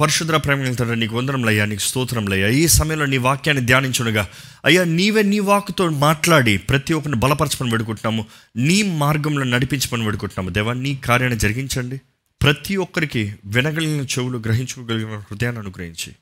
[0.00, 4.28] పరిశుద్ర ప్రేమ తండ్రి నీకు వందరంలయ్యా నీకు స్తోత్రంలయ్యా ఈ సమయంలో నీ వాక్యాన్ని ధ్యానించునుగా.
[4.64, 8.26] అయ్యా నీవే నీ వాక్తో మాట్లాడి ప్రతి ఒక్కరిని బలపరచమని పెడుకుంటున్నాము
[8.56, 12.00] నీ మార్గంలో నడిపించమని పెడుకుంటున్నాము దేవా నీ కార్యాన్ని జరిగించండి.
[12.42, 16.12] ప్రతి ఒక్కరికి వినగలిగిన చెవులు గ్రహించుకోగలిగిన హృదయాన్ని అనుగ్రహించి.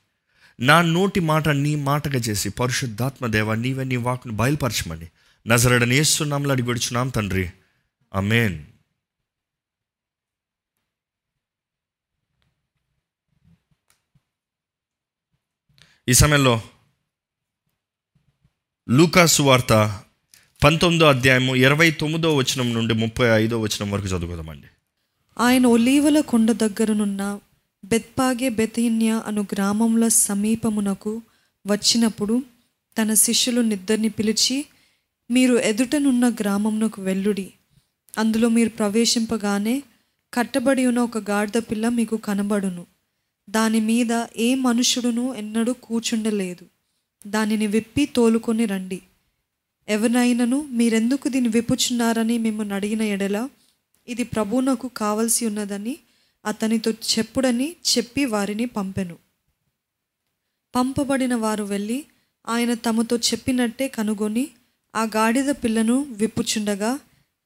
[0.59, 5.07] నా నోటి మాట నీ మాటగా చేసి పరిశుద్ధాత్మ దేవ నీవే నీ వాకును బయలుపరచమని.
[5.47, 7.49] నజరడని వేస్తున్నాంలో అడిగి విడుచున్నాం తండ్రి.
[8.15, 8.59] అమేన్
[16.09, 16.61] ఈ సమయంలో
[18.89, 20.01] లూకాసు వార్త
[20.63, 24.67] పంతొమ్మిదో అధ్యాయము ఇరవై తొమ్మిదో వచనం నుండి ముప్పై ఐదో వచనం వరకు చదువుకుందామండి.
[25.37, 27.39] ఆయన ఒలీవల కొండ దగ్గరనున్న
[27.85, 31.21] బెత్పాగే బెతిన్య అను గ్రామంలో సమీపమునకు
[31.67, 32.43] వచ్చినప్పుడు
[33.01, 34.65] తన శిష్యులు నిద్దరిని పిలిచి
[35.31, 37.53] మీరు ఎదుటనున్న గ్రామమునకు వెళ్ళుడి.
[38.17, 39.83] అందులో మీరు ప్రవేశింపగానే
[40.33, 42.85] కట్టబడి ఉన్న ఒక గాడిద పిల్ల మీకు కనబడును.
[43.49, 46.65] దాని మీద ఏ మనుషుడును ఎన్నడూ కూర్చుండలేదు.
[47.27, 49.01] దానిని విప్పి తోలుకొని రండి.
[49.87, 53.49] ఎవరినైనాను మీరెందుకు దీన్ని విప్పుచున్నారని మిమ్మల్ని అడిగిన ఎడల
[54.07, 55.97] ఇది ప్రభువునకు కావలసి ఉన్నదని
[56.45, 59.17] అతనితో చెప్పుడని చెప్పి వారిని పంపెను.
[60.75, 62.05] పంపబడిన వారు వెళ్ళి
[62.47, 64.47] ఆయన తమతో చెప్పినట్టే కనుగొని
[64.95, 66.99] ఆ గాడిద పిల్లను విప్పుచుండగా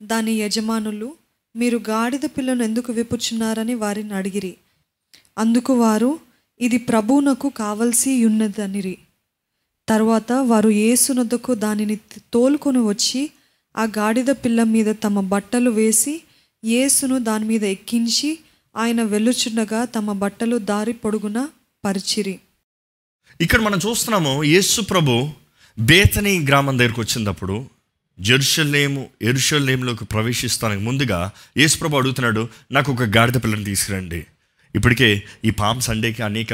[0.03, 1.15] దాని యజమానులు
[1.55, 4.55] మీరు గాడిద పిల్లను ఎందుకు విప్పుచున్నారని వారిని అడిగిరి.
[5.37, 6.19] అందుకు వారు
[6.59, 8.97] ఇది ప్రభువునకు కావలసి ఉన్నదనిరి.
[9.89, 11.95] తరువాత వారు ఏసునదకు దానిని
[12.33, 13.31] తోలుకొని వచ్చి
[13.77, 16.21] ఆ గాడిద పిల్ల మీద తమ బట్టలు వేసి
[16.65, 18.39] యేసును దాని మీద ఎక్కించి
[18.75, 21.47] ఆయన వెళ్ళుచుండగా తమ బట్టలు దారి పొడుగున
[21.85, 22.39] పరిచిరి.
[23.41, 25.29] ఇక్కడ మనం చూస్తున్నాము యేసు ప్రభు
[25.79, 27.65] బేతని గ్రామం దగ్గరకు వచ్చినప్పుడు
[28.19, 34.25] జెరుషలేము ఎరుషలేములోకి ప్రవేశిస్తానికి ముందుగా యేసు ప్రభు అడుగుతున్నాడు నాకు ఒక గాడిద పిల్లని తీసుకురండి.
[34.75, 36.53] ఇప్పటికే ఈ పామ్ సండేకి అనేక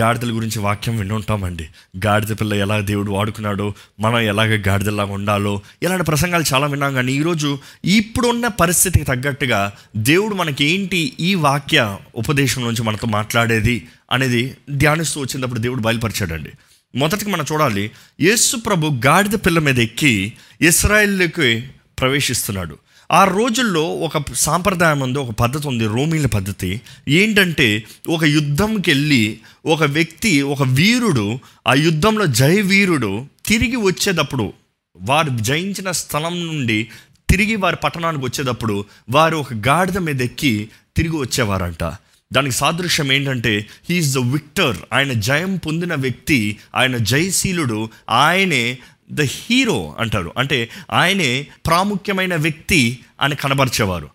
[0.00, 1.68] గాడిదల గురించి వాక్యం వింటుంటామండి
[2.06, 7.58] గాడిద పిల్ల ఎలా దేవుడు వాడుకున్నాడో మనం ఎలాగ గాడిదలాగా ఉండాలో ఇలాంటి ప్రసంగాలు చాలా విన్నాం కానీ ఈరోజు
[7.84, 15.60] ఇప్పుడున్న పరిస్థితికి తగ్గట్టుగా దేవుడు మనకి ఏంటి ఈ వాక్య ఉపదేశం నుంచి మనతో మాట్లాడేది అనేది ధ్యానిస్తూ వచ్చినప్పుడు
[15.60, 16.50] దేవుడు బయలుపరిచాడండి.
[16.94, 17.90] మొదటికి మనం చూడాలి
[18.20, 21.68] యేసు ప్రభు గాడిద పిల్ల మీద ఎక్కి ఇస్రాయిల్కి
[22.00, 22.78] ప్రవేశిస్తున్నాడు.
[23.12, 26.80] ఆ రోజుల్లో ఒక సాంప్రదాయం ఉంది ఒక పద్ధతి ఉంది రోమిల పద్ధతి.
[27.08, 31.38] ఏంటంటే ఒక యుద్ధంకి వెళ్ళి ఒక వ్యక్తి ఒక వీరుడు
[31.68, 34.52] ఆ యుద్ధంలో జయవీరుడు తిరిగి వచ్చేటప్పుడు
[34.96, 36.88] వారు జయించిన స్థలం నుండి
[37.30, 41.92] తిరిగి వారి పట్టణానికి వచ్చేటప్పుడు వారు ఒక గాడిద మీద ఎక్కి తిరిగి వచ్చేవారంట.
[42.32, 48.78] దానికి సాదృశ్యం ఏంటంటే హీఈస్ ద విక్టర్ ఆయన జయం పొందిన వ్యక్తి ఆయన జయశీలుడు ఆయనే
[49.10, 50.32] ద హీరో అంటారు.
[50.38, 54.08] అంటే ఆయనే ప్రాముఖ్యమైన వ్యక్తి అని కనబరిచేవారు.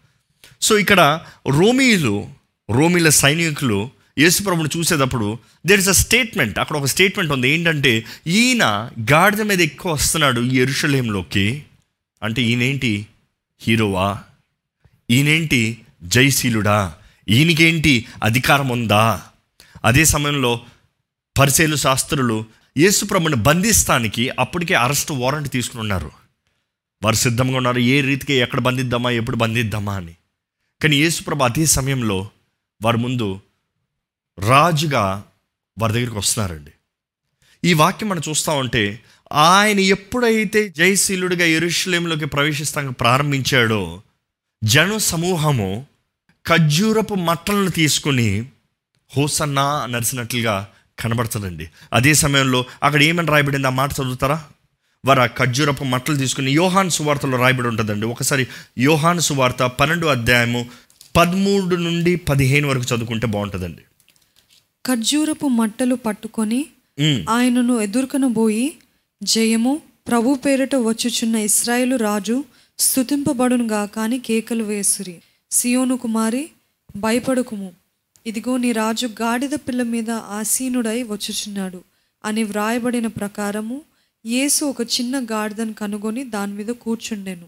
[0.61, 2.27] సో ఇక్కడ రోమీలు
[2.71, 3.89] రోమీల సైనికులు
[4.19, 7.49] యేసుప్రభుని చూసేటప్పుడు దేర్ ఇస్ అ స్టేట్మెంట్ అక్కడ ఒక స్టేట్మెంట్ ఉంది.
[7.49, 11.63] ఏంటంటే ఈయన గాడిద మీద ఎక్కువ వస్తున్నాడు ఈ ఎరుషలేంలోకి
[12.23, 13.07] అంటే ఈయనేంటి?
[13.61, 14.19] హీరోవా?
[15.11, 15.81] ఈయనేంటి?
[16.03, 16.93] జయశీలుడా?
[17.29, 18.05] ఈయనకేంటి?
[18.23, 19.21] అధికారం ఉందా?
[19.85, 20.59] అదే సమయంలో
[21.39, 22.45] పరిశీలు శాస్త్రులు
[22.77, 26.11] యేసుప్రభుని బంధిస్తానికి అప్పటికే అరెస్ట్ వారెంట్ తీసుకుని ఉన్నారు.
[27.03, 30.15] వారు సిద్ధంగా ఉన్నారు ఏ రీతికి ఎక్కడ బంధిద్దామా ఎప్పుడు బంధిద్దామా అని.
[30.81, 32.29] కానీ యేసుప్రభు అదే సమయంలో
[32.81, 33.39] వారి ముందు
[34.39, 35.23] రాజుగా
[35.77, 36.71] వారి దగ్గరికి వస్తున్నారండి.
[37.63, 38.99] ఈ వాక్యం మనం చూస్తూ ఉంటే
[39.31, 44.01] ఆయన ఎప్పుడైతే జయశీలుడిగా ఎరుషులేంలోకి ప్రవేశిస్తానికి ప్రారంభించాడో
[44.63, 45.87] జన సమూహము
[46.45, 48.45] ఖర్జూరపు మట్టలను తీసుకుని
[49.17, 50.67] హోసన్నా నడిచినట్లుగా
[50.99, 53.67] కనబడుతుందండి అదే సమయంలో అక్కడ ఏమని రాయబడింది?
[53.67, 54.43] ఆ మాట చదువుతారా?
[55.05, 58.05] వారు ఆ ఖర్జూరపు మట్టలు తీసుకుని యోహాన్ సువార్తలో రాయబడి ఉంటుందండి.
[58.05, 60.65] ఒకసారి యోహాన్ సువార్త పన్నెండు అధ్యాయము
[61.15, 63.81] పదమూడు నుండి పదిహేను వరకు చదువుకుంటే బాగుంటుందండి.
[64.87, 66.65] ఖర్జూరపు మట్టలు పట్టుకొని
[67.29, 68.73] ఆయనను ఎదుర్కొన పోయి
[69.23, 72.43] జయము ప్రభు పేరిట వచ్చుచున్న ఇస్రాయేలు రాజు
[72.79, 75.15] స్థుతింపబడును గాక అని కేకలు వేసురి.
[75.51, 76.49] సియోను కుమారి
[76.95, 77.71] భయపడుకుము.
[78.25, 81.83] ఇదిగో నీ రాజు గాడిద పిల్ల మీద ఆసీనుడై వచ్చుచున్నాడు
[82.25, 83.81] అని వ్రాయబడిన ప్రకారము
[84.25, 87.47] యేసు ఒక చిన్న గాడిదను కనుగొని దాని మీద కూర్చుండెను.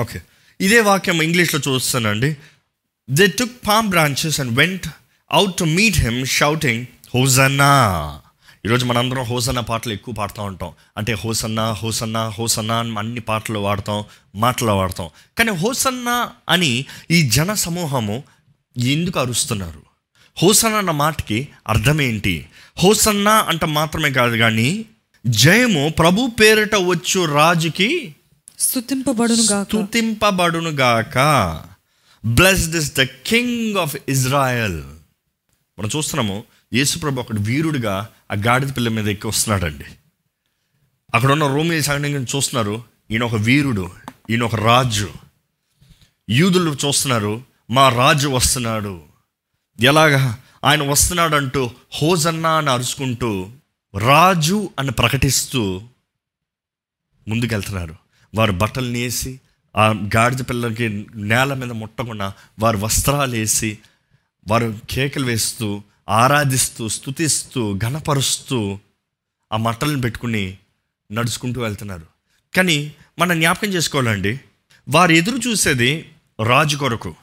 [0.00, 0.22] ఓకే
[0.60, 2.36] ఇదే వాక్యం ఇంగ్లీష్లో చూస్తానండి
[3.10, 4.86] they took palm branches and went
[5.32, 7.72] out to meet him shouting hosanna
[8.66, 10.72] ఈరోజు మనందరం హోసన్నా పాటలు ఎక్కువ పాడుతూ ఉంటాం.
[10.96, 14.04] అంటే హోసన్నా హోసన్నా హోసన్నా అని అన్ని పాటలు వాడతాం
[14.34, 15.10] మాటలు వాడతాం.
[15.38, 18.22] కానీ హోసన్నా అని ఈ జన సమూహము
[18.78, 19.82] ఎందుకు అరుస్తున్నారు?
[20.42, 22.46] హోసన్నా అన్న మాటకి అర్థం ఏంటి
[22.82, 24.84] హోసన్నా అంట మాత్రమే కాదు కానీ
[25.26, 28.14] జయము ప్రభు పేరిట వచ్చు రాజుకి
[28.58, 31.18] స్థుతింపబడును గాక.
[32.24, 34.82] Blessed is the king of Israel
[35.78, 39.84] మనం చూస్తున్నాము యేసుప్రభు అక్కడ వీరుడిగా ఆ గాడిద పిల్ల మీద ఎక్కి వస్తున్నాడండి.
[41.14, 43.90] అక్కడ ఉన్న రోమి సైన్యం చూస్తున్నారు ఈయన ఒక వీరుడు
[44.30, 45.10] ఈయన ఒక రాజు.
[46.30, 49.02] యూదులు చూస్తున్నారు మా రాజు వస్తున్నాడు.
[49.80, 50.38] ఎలాగా?
[50.64, 51.70] ఆయన వస్తున్నాడు అంటూ
[52.02, 53.50] హోజన్నా అని అరుచుకుంటూ
[53.98, 55.82] రాజు అని ప్రకటిస్తూ
[57.28, 57.96] ముందుకెళ్తున్నారు.
[58.34, 59.40] వారు బట్టలు నేసి
[59.76, 63.78] ఆ గాడిద పిల్లలకి నేల మీద ముట్టకుండా వారు వస్త్రాలు వేసి
[64.48, 68.78] వారు కేకలు వేస్తూ ఆరాధిస్తూ స్థుతిస్తూ ఘనపరుస్తూ
[69.52, 70.56] ఆ మట్టలను పెట్టుకుని
[71.12, 72.06] నడుచుకుంటూ వెళ్తున్నారు.
[72.56, 74.40] కానీ మనం జ్ఞాపకం చేసుకోవాలండి
[74.88, 76.12] వారు ఎదురు చూసేది
[76.46, 77.14] రాజు కొరకు.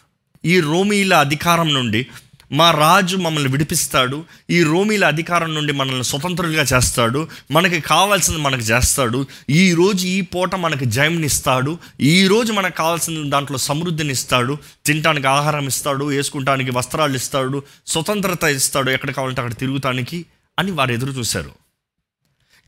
[0.46, 2.08] ఈ రోమీల అధికారం నుండి
[2.52, 4.24] మా రాజు మమ్మల్ని విడిపిస్తాడు.
[4.50, 7.28] ఈ రోమీల అధికారం నుండి మనల్ని స్వతంత్రులుగా చేస్తాడు.
[7.52, 9.28] మనకి కావాల్సింది మనకు చేస్తాడు.
[9.50, 14.58] ఈరోజు ఈ పూట మనకి జయంనిస్తాడు ఈరోజు మనకు కావాల్సిన దాంట్లో సమృద్ధిని ఇస్తాడు.
[14.86, 16.06] తినటానికి ఆహారం ఇస్తాడు.
[16.06, 17.64] వేసుకుంటానికి వస్త్రాలు ఇస్తాడు.
[17.88, 18.92] స్వతంత్రత ఇస్తాడు.
[18.92, 20.26] ఎక్కడ కావాలంటే అక్కడ తిరుగుతానికి
[20.60, 21.52] అని వారు ఎదురు చూశారు.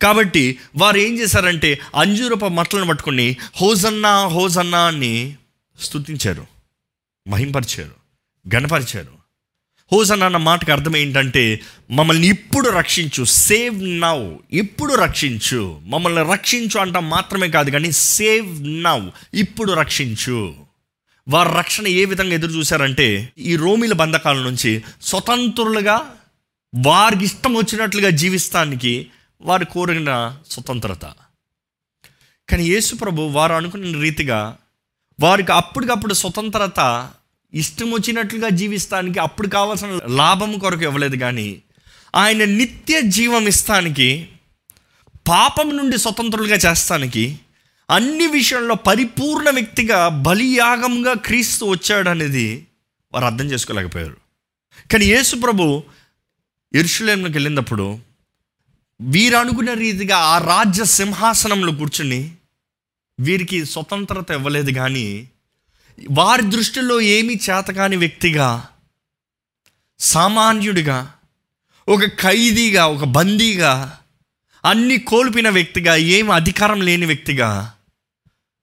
[0.01, 5.35] కాబట్టి వారు ఏం చేశారంటే అంజూరప మట్టలను పట్టుకుని హోజన్నా హోజన్నా అని
[5.81, 6.50] స్తుతించారు.
[7.27, 7.95] మహింపరిచారు
[8.55, 9.21] గణపరిచారు
[9.93, 11.59] హోసన్ అన్న మాటకు అర్థం ఏంటంటే
[11.91, 15.79] మమ్మల్ని ఇప్పుడు రక్షించు సేవ్ నౌ ఇప్పుడు రక్షించు.
[15.83, 20.55] మమ్మల్ని రక్షించు అంట మాత్రమే కాదు కానీ సేవ్ నవ్ ఇప్పుడు రక్షించు.
[21.29, 26.15] వారి రక్షణ ఏ విధంగా ఎదురు చూశారంటే ఈ రోమిల బంధకాల నుంచి స్వతంత్రులుగా
[26.75, 29.07] వారికి ఇష్టం వచ్చినట్లుగా జీవిస్తానికి
[29.41, 31.05] వారు కోరిన స్వతంత్రత.
[32.49, 34.57] కానీ యేసుప్రభు వారు అనుకున్న రీతిగా
[35.21, 36.79] వారికి అప్పటికప్పుడు స్వతంత్రత
[37.53, 41.61] ఇష్టం వచ్చినట్లుగా జీవిస్తానికి అప్పుడు కావాల్సిన లాభం కొరకు ఇవ్వలేదు కానీ
[42.15, 44.29] ఆయన నిత్య జీవం ఇస్తానికి
[45.27, 47.39] పాపం నుండి స్వతంత్రులుగా చేస్తానికి
[47.89, 52.67] అన్ని విషయంలో పరిపూర్ణ వ్యక్తిగా బలియాగంగా క్రీస్తు వచ్చాడనేది
[53.13, 54.17] వారు అర్థం చేసుకోలేకపోయారు.
[54.91, 55.83] కానీ యేసు ప్రభు
[56.73, 57.99] ఎరుషులేంలోకి వెళ్ళినప్పుడు
[59.01, 62.21] వీరు అనుకున్న రీతిగా ఆ రాజ్య సింహాసనంలో కూర్చుని
[63.21, 65.29] వీరికి స్వతంత్రత ఇవ్వలేదు కానీ
[66.09, 68.67] వారి దృష్టిలో ఏమీ చేతకాని వ్యక్తిగా
[69.99, 71.13] సామాన్యుడిగా
[71.87, 73.99] ఒక ఖైదీగా ఒక బందీగా
[74.65, 77.73] అన్ని కోల్పిన వ్యక్తిగా ఏం అధికారం లేని వ్యక్తిగా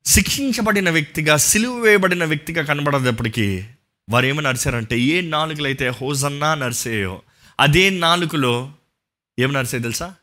[0.04, 3.64] శిక్షించబడిన వ్యక్తిగా సిలువ వేయబడిన వ్యక్తిగా కనబడేటప్పటికీ
[4.10, 7.22] వారు ఏమని నడిచారంటే ఏ నాలుకలైతే హోజన్నా నరిసేయో
[7.60, 8.72] అదే నాలుగులో
[9.38, 10.14] ఏమి నడిసే తెలుసా?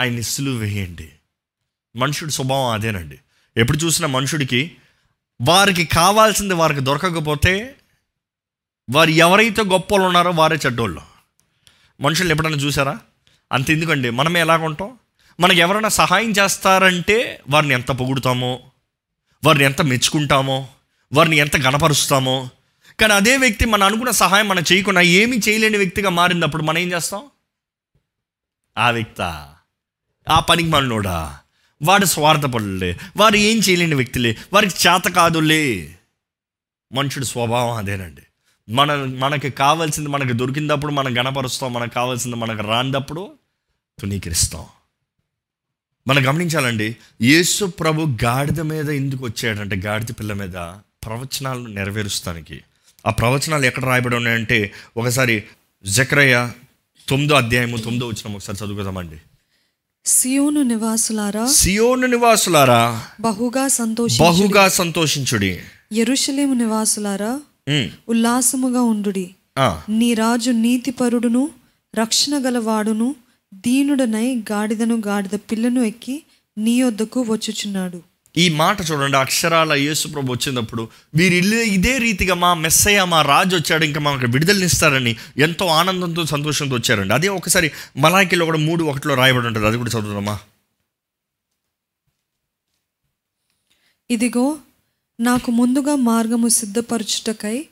[0.00, 1.08] ఆయన్ని సిలువ వేయండి.
[1.96, 3.18] మనుషుడి స్వభావం అదేనండి.
[3.56, 4.76] ఎప్పుడు చూసిన మనుషుడికి
[5.42, 7.76] వారికి కావాల్సింది వారికి దొరకకపోతే
[8.90, 11.00] వారు ఎవరైతే గొప్పలు ఉన్నారో వారే చెడ్డోళ్ళు.
[12.00, 12.98] మనుషులు ఎప్పుడైనా చూసారా?
[13.52, 14.10] అంత ఎందుకండి?
[14.10, 14.98] మనమే ఎలాగుంటాం
[15.40, 18.60] మనకి ఎవరైనా సహాయం చేస్తారంటే వారిని ఎంత పొగుడుతామో
[19.44, 20.68] వారిని ఎంత మెచ్చుకుంటామో
[21.12, 22.48] వారిని ఎంత గణపరుస్తామో.
[23.00, 27.22] కానీ అదే వ్యక్తి మనం అనుకున్న సహాయం మనం చేయకుండా ఏమీ చేయలేని వ్యక్తిగా మారినప్పుడు మనం ఏం చేస్తాం?
[28.78, 29.20] ఆ వ్యక్త
[30.30, 31.38] ఆ పనికి మనోడా
[31.82, 35.96] వాడు స్వార్థపడులే వారు ఏం చేయలేని వ్యక్తులే వారికి చేత కాదులే.
[36.92, 38.22] మనుషుడు స్వభావం అదేనండి.
[38.68, 43.30] మన మనకి కావాల్సింది మనకు దొరికినప్పుడు మనం గణపరుస్తాం మనకు కావాల్సింది మనకు రాందప్పుడు
[44.00, 44.64] తునీకరిస్తాం
[46.08, 50.52] మనం గమనించాలండి యేసు ప్రభు గాడిద మీద ఎందుకు వచ్చాడంటే గాడిద పిల్ల మీద
[51.04, 52.60] ప్రవచనాలను నెరవేరుస్తానికి.
[53.06, 55.44] ఆ ప్రవచనాలు ఎక్కడ రాయబడి ఉన్నాయంటే ఒకసారి
[55.84, 56.52] జక్రయ్య
[57.08, 59.16] తొమ్మిదో అధ్యాయము తొమ్మిదో వచ్చిన ఒకసారి చదువుకుందామండి.
[60.06, 65.58] సియోను నివాసులారా సియోను నివాసులారా బహుగా సంతోషి బహుగా సంతోషించుడి.
[65.92, 67.40] ఎరుషలేము నివాసులారా
[68.08, 69.30] ఉల్లాసముగా ఉండుడి.
[69.88, 71.50] నీ రాజు నీతిపరుడును
[71.94, 73.14] రక్షణ గలవాడును
[73.54, 76.22] దీనుడనై గాడిదను గాడిద పిల్లను ఎక్కి
[76.58, 78.00] నీ వద్దకు వచ్చుచున్నాడు.
[78.36, 83.56] ఈ మాట చూడండి అక్షరాల యేసు ప్రభు వచ్చినప్పుడు వీరు ఇల్లు ఇదే రీతిగా మా మెస్సయ్య మా రాజు
[83.56, 87.14] వచ్చాడు ఇంకా మాకు విడుదలనిస్తారని ఎంతో ఆనందంతో సంతోషంతో వచ్చారండి.
[87.14, 89.66] అదే ఒకసారి మలాకిలో కూడా మూడు ఒకటిలో రాయబడి ఉంటుంది.
[89.66, 90.38] అది కూడా చదువుదామా?
[94.10, 94.58] ఇదిగో
[95.20, 97.66] నాకు ముందుగా మార్గము సిద్ధపరచుటకై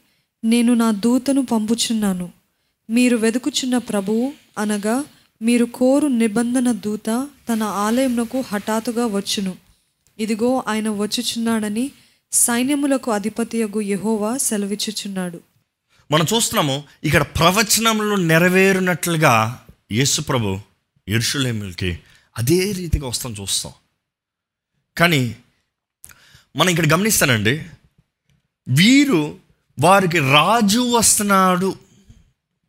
[0.45, 2.33] నేను నా దూతను పంపుచున్నాను.
[2.91, 5.05] మీరు వెతుకుచున్న ప్రభువు అనగా
[5.43, 9.70] మీరు కోరు నిబంధన దూత తన ఆలయంలో హఠాత్తుగా వచ్చును.
[10.21, 11.91] ఇదిగో ఆయన వచ్చుచున్నాడని
[12.33, 15.39] సైన్యములకు అధిపతియగు యహోవా సెలవిచ్చుచున్నాడు.
[16.11, 20.59] మనం చూస్తున్నాము ఇక్కడ ప్రవచనంలో నెరవేరినట్లుగా యేసు ప్రభు
[21.09, 21.99] ఎరుషులేములకి
[22.39, 23.73] అదే రీతిగా వస్తాం చూస్తాం.
[24.97, 25.37] కానీ
[26.57, 27.63] మనం ఇక్కడ గమనిస్తానండి
[28.69, 29.39] వీరు
[29.79, 31.77] వారికి రాజు వస్తున్నాడు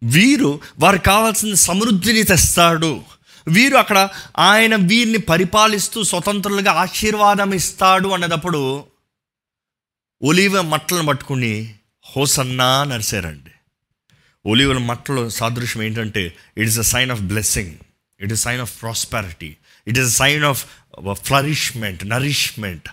[0.03, 3.03] వీరు వారికి కావాల్సిన సమృద్ధిని తెస్తాడు.
[3.47, 8.61] వీరు అక్కడ ఆయన వీరిని పరిపాలిస్తూ స్వతంత్రులుగా ఆశీర్వాదం ఇస్తాడు అన్నదప్పుడు
[10.21, 11.53] ఒలివ మట్టలను పట్టుకుని
[12.05, 13.53] హోసన్నా నరిసారండి
[14.45, 16.23] ఒలివల మట్టలో సాదృశ్యం ఏంటంటే
[16.57, 17.73] it is a sign of blessing
[18.19, 19.55] it is sign of prosperity
[19.87, 20.61] it is a sign of
[21.23, 22.89] flourishment nourishment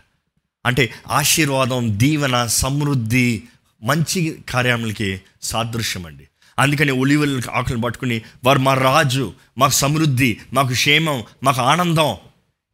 [0.64, 3.28] అంటే ఆశీర్వాదం దీవెన సమృద్ధి
[3.83, 6.27] మంచి కార్యములకి సాదృశ్యం అండి
[6.59, 12.17] అందుకని ఒలివల్ ఆకులను పట్టుకుని వారు మా రాజు మాకు సమృద్ధి మాకు క్షేమం మాకు ఆనందం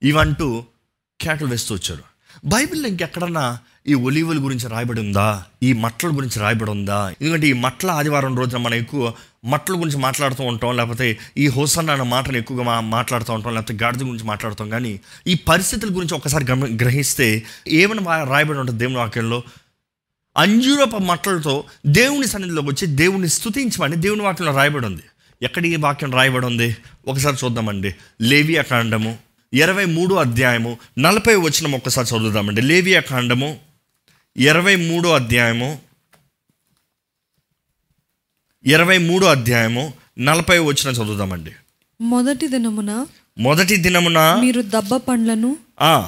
[0.03, 0.65] ఇవంటూ
[1.21, 2.03] కేటలు వేస్తూ వచ్చారు.
[2.45, 5.45] బైబిల్లో ఇంకెక్కడన్నా ఈ ఒలివల గురించి రాయబడి ఉందా?
[5.63, 7.15] ఈ మట్టల గురించి రాయబడి ఉందా?
[7.21, 9.13] ఎందుకంటే ఈ మట్ల ఆదివారం రోజున మనం ఎక్కువ
[9.45, 14.03] మట్టల గురించి మాట్లాడుతూ ఉంటాం లేకపోతే ఈ హోసన్న అన్న మాటను ఎక్కువగా మా మాట్లాడుతూ ఉంటాం లేకపోతే గాడిద
[14.03, 14.69] గురించి మాట్లాడుతాం.
[14.69, 19.43] కానీ ఈ పరిస్థితుల గురించి ఒకసారి గమ గ్రహిస్తే ఏమైనా రాయబడి ఉంటుంది దేవుని వాక్యంలో?
[20.37, 25.03] అంజూరప మట్టలతో దేవుని సన్నిధిలోకి వచ్చి దేవుని స్తుతించమని దేవుని వాక్యంలో రాయబడి ఉంది
[25.43, 26.77] ఎక్కడ ఈ వాక్యం రాయబడి ఉంది
[27.09, 27.95] ఒకసారి చూద్దామండి.
[28.21, 29.19] లేవియా కాండము
[29.55, 32.61] ఇరవై మూడో అధ్యాయము నలభై వచనం ఒక్కసారి చదువుదామండి.
[32.61, 33.59] లేవియా కాండము
[34.37, 35.79] ఇరవై మూడో అధ్యాయము
[38.65, 41.53] ఇరవై మూడో అధ్యాయము నలభై వచ్చిన చదువుదామండి.
[42.01, 43.07] మొదటి దినమున
[43.39, 45.57] మొదటి దినమున మీరు దబ్బ పండ్లను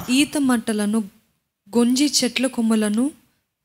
[0.09, 0.99] ఈత మట్టలను
[1.77, 3.11] గొంజి చెట్ల కొమ్మలను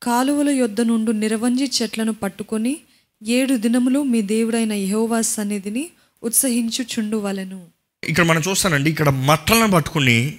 [0.03, 2.77] కాలువల యొద్ద నుండి నిరవంజి చెట్లను పట్టుకొని
[3.23, 5.89] ఏడు దినములు మీ దేవుడైన యహోవా సన్నిధిని
[6.23, 7.67] ఉత్సహించుచుండువలెను
[8.03, 10.37] ఇక్కడ మనం చూస్తానండి ఇక్కడ మట్టలను పట్టుకుని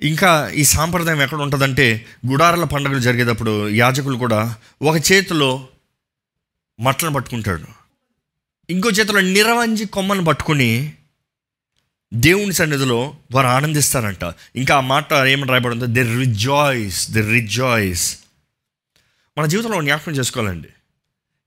[0.00, 5.68] ఇంకా ఈ సాంప్రదాయం ఎక్కడ ఉంటుందంటే గుడారాల పండుగలు జరిగేటప్పుడు యాజకులు కూడా ఒక చేతిలో
[6.80, 7.66] మట్టలను పట్టుకుంటాడు.
[8.70, 10.92] ఇంకో చేతిలో నిరవంజి కొమ్మను పట్టుకుని
[12.14, 14.34] దేవుని సన్నిధిలో వారు ఆనందిస్తారంట.
[14.56, 18.18] ఇంకా ఆ మాట ఏమని రాయబడి ఉందో ది రిజాయిస్ ది రిజాయిస్
[19.38, 20.68] మన జీవితంలో జ్ఞాపకం చేసుకోవాలండి.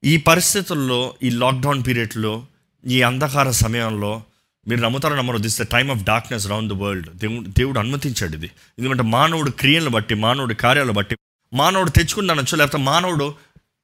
[0.03, 2.45] ఈ పరిస్థితుల్లో ఈ లాక్డౌన్ పీరియడ్లో
[2.87, 4.23] ఈ అంధకార సమయంలో
[4.67, 8.51] మీరు నమ్ముతారో నమ్మరు this the time of darkness round the world దేవుడు దేవుడు అనుమతించాడు ఇది.
[8.79, 11.17] ఎందుకంటే మానవుడు క్రియలను బట్టి మానవుడి కార్యాలను బట్టి
[11.53, 13.35] మానవుడు తెచ్చుకుందనొచ్చు లేకపోతే మానవుడు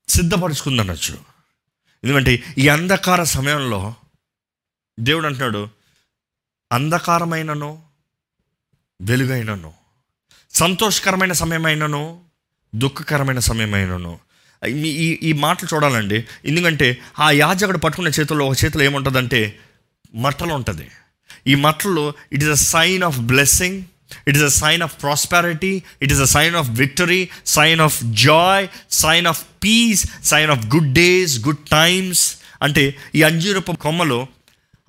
[0.07, 1.17] సిద్ధపరుచుకుందనొచ్చు.
[2.03, 3.95] ఎందుకంటే ఈ అంధకార సమయంలో
[4.99, 5.69] దేవుడు అంటున్నాడు
[6.71, 7.83] అంధకారమైనను
[9.01, 9.73] వెలుగైనను
[10.53, 12.24] సంతోషకరమైన సమయమైనను
[12.77, 14.19] దుఃఖకరమైన సమయమైనను.
[14.67, 16.25] ఈ ఈ ఈ మాటలు చూడాలండి.
[16.45, 19.59] ఎందుకంటే ఆ యాజకుడు పట్టుకున్న చేతుల్లో ఒక చేతిలో ఏముంటుందంటే
[20.15, 20.87] మట్టలు ఉంటుంది.
[21.47, 23.83] ఈ మట్టలు it is a sign of blessing
[24.27, 28.67] it is a sign of prosperity it is a sign of victory sign of joy
[28.91, 34.27] sign of peace sign of good days good times అంటే ఈ అంజూరపు కొమ్మలు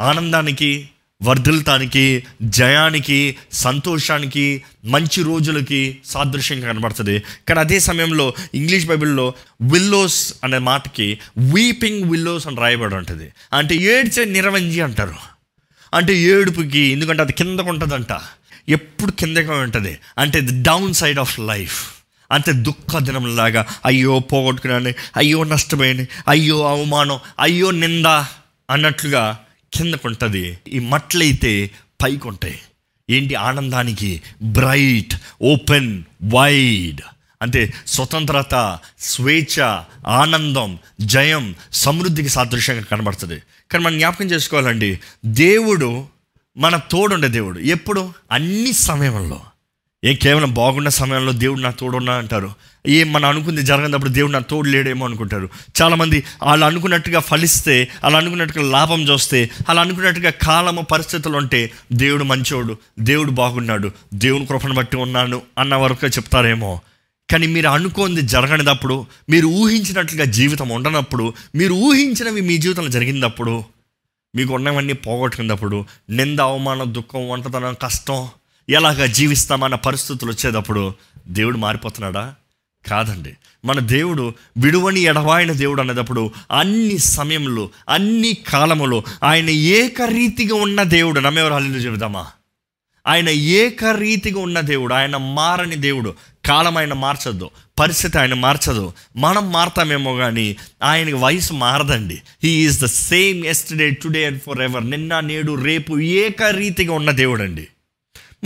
[0.00, 0.88] ఆనందానికి
[1.22, 7.22] వర్ధిల్తానికి జయానికి సంతోషానికి మంచి రోజులకి సాదృశ్యంగా కనబడుతుంది.
[7.48, 13.32] కానీ అదే సమయంలో ఇంగ్లీష్ బైబిల్లో విల్లోస్ అనే మాటకి వీపింగ్ విల్లోస్ అని రాయబడి ఉంటుంది.
[13.52, 15.14] అంటే ఏడ్చే నిరవంజి అంటారు.
[15.94, 18.06] అంటే ఏడుపుకి ఎందుకంటే అది కిందకు ఉంటుందంట.
[18.68, 19.98] ఎప్పుడు కిందగా ఉంటుంది.
[20.18, 21.96] అంటే the down side of life.
[22.32, 28.06] అంటే దుఃఖ దినంలాగా అయ్యో పోగొట్టుకున్నాను అయ్యో నష్టపోయింది అయ్యో అవమానం అయ్యో నింద
[28.70, 29.38] అన్నట్లుగా
[29.74, 31.70] కిందకు ఉంటుంది ఈ మట్లయితే
[32.02, 32.60] పైకి ఉంటాయి
[33.10, 33.34] ఏంటి?
[33.34, 37.00] ఆనందానికి బ్రైట్ ఓపెన్ వైడ్.
[37.42, 43.42] అంటే స్వతంత్రత స్వేచ్ఛ ఆనందం జయం సమృద్ధికి సాదృశ్యంగా కనబడుతుంది.
[43.70, 46.06] కానీ మనం జ్ఞాపకం చేసుకోవాలండి దేవుడు
[46.56, 47.58] మన తోడుండే దేవుడు.
[47.58, 48.14] ఎప్పుడు?
[48.32, 49.42] అన్ని సమయంలో.
[50.06, 52.50] ఏ కేవలం బాగున్న సమయంలో దేవుడు నా తోడున్నా అంటారు.
[52.86, 55.48] ఏం మనం అనుకుంది జరగనప్పుడు దేవుడు నా తోడు లేడేమో అనుకుంటారు.
[55.82, 62.76] చాలామంది వాళ్ళు అనుకున్నట్టుగా ఫలిస్తే అలా అనుకున్నట్టుగా లాభం చూస్తే అలా అనుకున్నట్టుగా కాలము పరిస్థితులు ఉంటే దేవుడు మంచోడు
[62.98, 66.80] దేవుడు బాగున్నాడు దేవుని కృపను బట్టి ఉన్నాను అన్న వరకు చెప్తారేమో.
[67.30, 73.64] కానీ మీరు అనుకోంది జరగనిదప్పుడు మీరు ఊహించినట్లుగా జీవితం ఉండనప్పుడు మీరు ఊహించినవి మీ జీవితంలో జరిగినప్పుడు
[74.34, 78.28] మీకు ఉన్నవన్నీ పోగొట్టుకున్నప్పుడు నింద అవమానం దుఃఖం ఒంటతనం కష్టం
[78.68, 80.94] ఎలాగ జీవిస్తామన్న పరిస్థితులు వచ్చేటప్పుడు
[81.28, 82.34] దేవుడు మారిపోతున్నాడా?
[82.88, 83.36] కాదండి.
[83.64, 91.20] మన దేవుడు విడువని ఎడవాయిన దేవుడు అనేటప్పుడు అన్ని సమయంలో అన్ని కాలములో ఆయన ఏకరీతిగా ఉన్న దేవుడు.
[91.20, 92.26] నమ్మేవారు హల్లు చెబుదామా?
[93.06, 94.94] ఆయన ఏకరీతిగా ఉన్న దేవుడు.
[94.94, 96.14] ఆయన మారని దేవుడు.
[96.46, 97.50] కాలం ఆయన మార్చద్దు.
[97.78, 98.92] పరిస్థితి ఆయన మార్చదు.
[99.16, 102.22] మనం మారతామేమో కానీ ఆయనకి వయసు మారదండి.
[102.44, 107.68] He is the same yesterday today and forever నిన్న నేడు రేపు ఏకరీతిగా ఉన్న దేవుడు అండి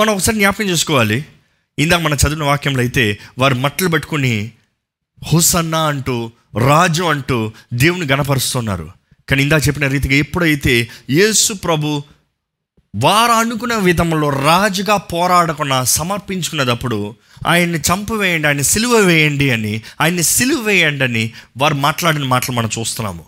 [0.00, 1.25] మనం ఒకసారి జ్ఞాపకం చేసుకోవాలి.
[1.78, 4.50] ఇందాక మన చదివిన వాక్యంలో అయితే వారు మట్టలు పట్టుకుని
[5.33, 8.90] హుసన్న అంటూ రాజు అంటూ దేవుని గణపరుస్తున్నారు.
[9.28, 12.02] కానీ ఇందాక చెప్పిన రీతిగా ఎప్పుడైతే యేసు ప్రభు
[12.95, 17.14] వారు అనుకున్న విధంలో రాజుగా పోరాడకుండా సమర్పించుకునేటప్పుడు
[17.47, 23.25] ఆయన్ని చంపవేయండి ఆయన సిలువ వేయండి అని ఆయన్ని సిలువ వేయండి అని వారు మాట్లాడిన మాటలు మనం చూస్తున్నాము.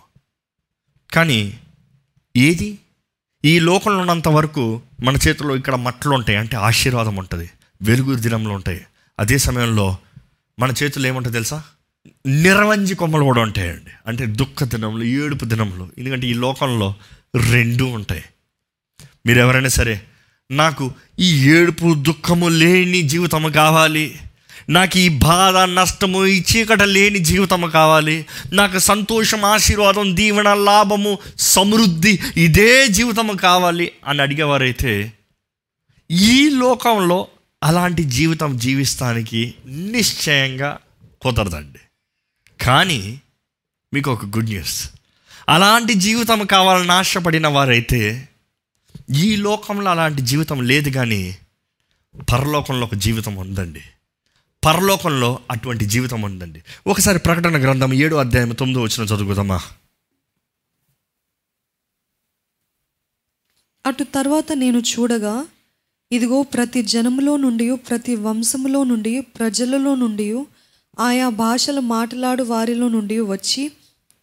[1.13, 1.57] కానీ
[2.37, 2.79] ఏది?
[3.45, 6.37] ఈ లోకంలో ఉన్నంత వరకు మన చేతిలో ఇక్కడ మట్టలు ఉంటాయి.
[6.37, 7.49] అంటే ఆశీర్వాదం ఉంటుంది.
[7.81, 8.85] వెలుగు దినంలో ఉంటాయి.
[9.19, 9.97] అదే సమయంలో
[10.59, 11.63] మన చేతుల్లో ఏముంటుంది తెలుసా?
[12.27, 13.91] నిరవంజి కొమ్మలు కూడా ఉంటాయండి.
[14.07, 15.89] అంటే దుఃఖ దినంలో ఏడుపు దినంలో.
[15.97, 16.95] ఎందుకంటే ఈ లోకంలో
[17.51, 18.23] రెండూ ఉంటాయి.
[19.25, 20.01] మీరు ఎవరైనా సరే
[20.51, 24.15] నాకు ఈ ఏడుపు దుఃఖము లేని జీవితము కావాలి.
[24.69, 28.25] నాకు ఈ బాధ నష్టము ఈ చీకట లేని జీవితము కావాలి.
[28.53, 35.13] నాకు సంతోషం ఆశీర్వాదం దీవెన లాభము సమృద్ధి ఇదే జీవితము కావాలి అని అడిగేవారైతే
[36.11, 37.27] ఈ లోకంలో
[37.63, 40.77] అలాంటి జీవితం జీవిస్తానికి నిశ్చయంగా
[41.21, 41.79] కుదరదండి.
[42.63, 43.21] కానీ
[43.93, 44.89] మీకు ఒక గుడ్ న్యూస్.
[45.49, 48.29] అలాంటి జీవితం కావాలని ఆశపడిన వారైతే
[49.15, 51.37] ఈ లోకంలో అలాంటి జీవితం లేదు కానీ
[52.33, 53.81] పరలోకంలో ఒక జీవితం ఉందండి.
[54.65, 56.63] పరలోకంలో అటువంటి జీవితం ఉందండి.
[56.87, 59.61] ఒకసారి ప్రకటన గ్రంథం ఏడు అధ్యాయం తొమ్మిదో వచ్చిన చదువుకుదామా?
[63.85, 65.45] అటు తర్వాత నేను చూడగా
[66.11, 70.45] ఇదిగో ప్రతి జనములో నుండి ప్రతి వంశములో నుండి ప్రజలలో నుండి
[70.99, 73.71] ఆయా భాషలు మాట్లాడు వారిలో నుండి వచ్చి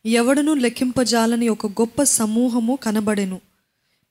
[0.06, 3.40] ఎవడను లెక్కింపజాలని ఒక గొప్ప సమూహము కనబడెను.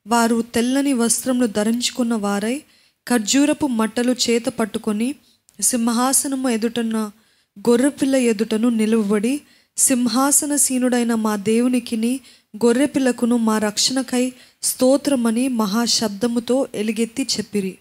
[0.08, 2.64] వారు తెల్లని వస్త్రములు ధరించుకున్న వారై
[3.08, 5.16] ఖర్జూరపు మట్టలు చేత పట్టుకొని
[5.62, 7.12] సింహాసనము ఎదుటన్న
[7.60, 9.42] గొర్రెపిల్ల ఎదుటను నిలువబడి
[9.78, 12.20] సింహాసనసీనుడైన మా దేవునికిని
[12.58, 17.78] గొర్రెపిల్లకును మా రక్షణకై స్తోత్రమని మహాశబ్దముతో ఎలుగెత్తి చెప్పిరి.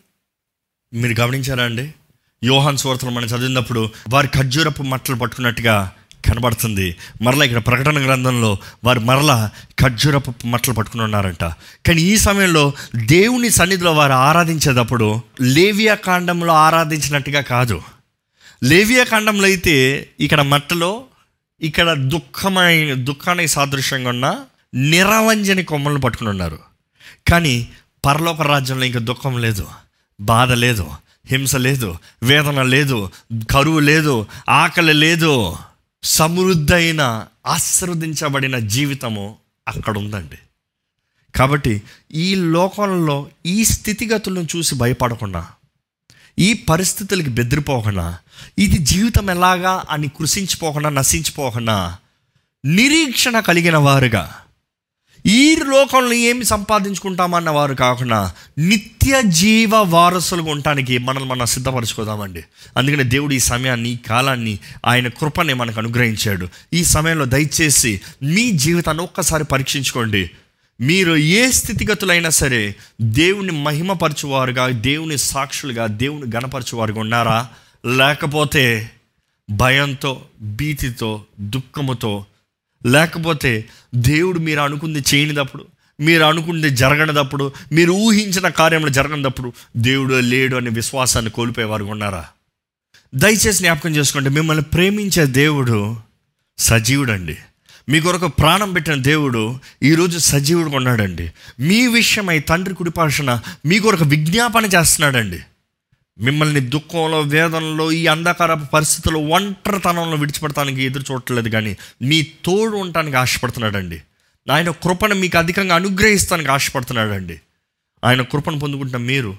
[0.93, 1.95] మీరు గమనించారా అండి?
[2.45, 5.93] యోహాన్ స్వార్థలు మనం చదివినప్పుడు వారి ఖర్జూరపు మట్టలు పట్టుకున్నట్టుగా
[6.29, 6.97] కనబడుతుంది.
[7.23, 8.51] మరలా ఇక్కడ ప్రకటన గ్రంథంలో
[8.85, 9.37] వారు మరలా
[9.81, 11.45] ఖర్జూరపు మట్టలు పట్టుకుని ఉన్నారంట.
[11.87, 12.65] కానీ ఈ సమయంలో
[12.97, 15.09] దేవుని సన్నిధిలో వారు ఆరాధించేటప్పుడు
[15.41, 17.79] లేవియా కాండంలో ఆరాధించినట్టుగా కాదు.
[18.65, 19.77] లేవియా కాండంలో అయితే
[20.21, 20.93] ఇక్కడ మట్టలో
[21.61, 24.27] ఇక్కడ దుఃఖమైన దుఃఖానికి సాదృశ్యంగా ఉన్న
[24.75, 26.59] నిరవంజని కొమ్మలను పట్టుకుని ఉన్నారు.
[27.31, 27.69] కానీ
[28.07, 29.65] పరలోక రాజ్యంలో ఇంకా దుఃఖం లేదు
[30.21, 30.87] బాధ లేదు
[31.31, 31.89] హింస లేదు
[32.23, 32.99] వేదన లేదు
[33.51, 35.57] కరువు లేదు ఆకలి లేదు.
[36.03, 37.03] సమృద్ధైన
[37.47, 39.37] ఆశీర్వదించబడిన జీవితము
[39.69, 40.39] అక్కడ ఉందండి
[41.35, 41.83] కాబట్టి
[42.15, 45.43] ఈ లోకంలో ఈ స్థితిగతులను చూసి భయపడకుండా
[46.39, 48.19] ఈ పరిస్థితులకి బెదిరిపోకుండా
[48.59, 51.99] ఇది జీవితం ఎలాగా అని కృషించిపోకుండా నశించిపోకుండా
[52.65, 54.25] నిరీక్షణ కలిగిన వారుగా
[55.27, 62.45] ఈ లోకంలో ఏమి సంపాదించుకుంటామన్న వారు కాకుండా నిత్య జీవ వారసులుగా ఉండటానికి మనల్ని మనం సిద్ధపరచుకోదామండి.
[62.77, 66.49] అందుకని దేవుడు ఈ సమయాన్ని ఈ కాలాన్ని ఆయన కృపని మనకు అనుగ్రహించాడు.
[66.73, 70.31] ఈ సమయంలో దయచేసి మీ జీవితాన్ని ఒక్కసారి పరీక్షించుకోండి.
[70.81, 77.49] మీరు ఏ స్థితిగతులైనా సరే దేవుని మహిమపరచువారుగా దేవుని సాక్షులుగా దేవుని గణపరచువారుగా ఉన్నారా?
[77.87, 78.91] లేకపోతే
[79.51, 82.25] భయంతో భీతితో దుఃఖముతో
[82.87, 83.65] లేకపోతే
[83.95, 85.67] దేవుడు మీరు అనుకుంది చేయనిదప్పుడు
[86.01, 92.25] మీరు అనుకుంది జరగనిదప్పుడు మీరు ఊహించిన కార్యములు జరగనిదప్పుడు దేవుడు లేడు అనే విశ్వాసాన్ని కోల్పోయేవారు ఉన్నారా?
[93.15, 95.97] దయచేసి జ్ఞాపకం చేసుకోండి మిమ్మల్ని ప్రేమించే దేవుడు
[96.59, 97.37] సజీవుడండి.
[97.89, 101.33] మీ కొరకు ప్రాణం పెట్టిన దేవుడు ఈరోజు సజీవుడు ఉన్నాడండి.
[101.61, 105.39] మీ విషయమై తండ్రి కుడిపాషన మీ కొరకు విజ్ఞాపన చేస్తున్నాడండి.
[106.21, 114.03] మిమ్మల్ని దుఃఖంలో వేదనలో ఈ అంధకార పరిస్థితుల్లో ఒంటరితనంలో విడిచిపెడతానికి ఎదురు చూడట్లేదు కానీ మీ తోడు ఉండటానికి ఆశపడుతున్నాడండి.
[114.53, 117.41] ఆయన కృపను మీకు అధికంగా అనుగ్రహిస్తానికి ఆశపడుతున్నాడండి.
[118.05, 119.37] ఆయన కృపను పొందుకుంటున్న మీరు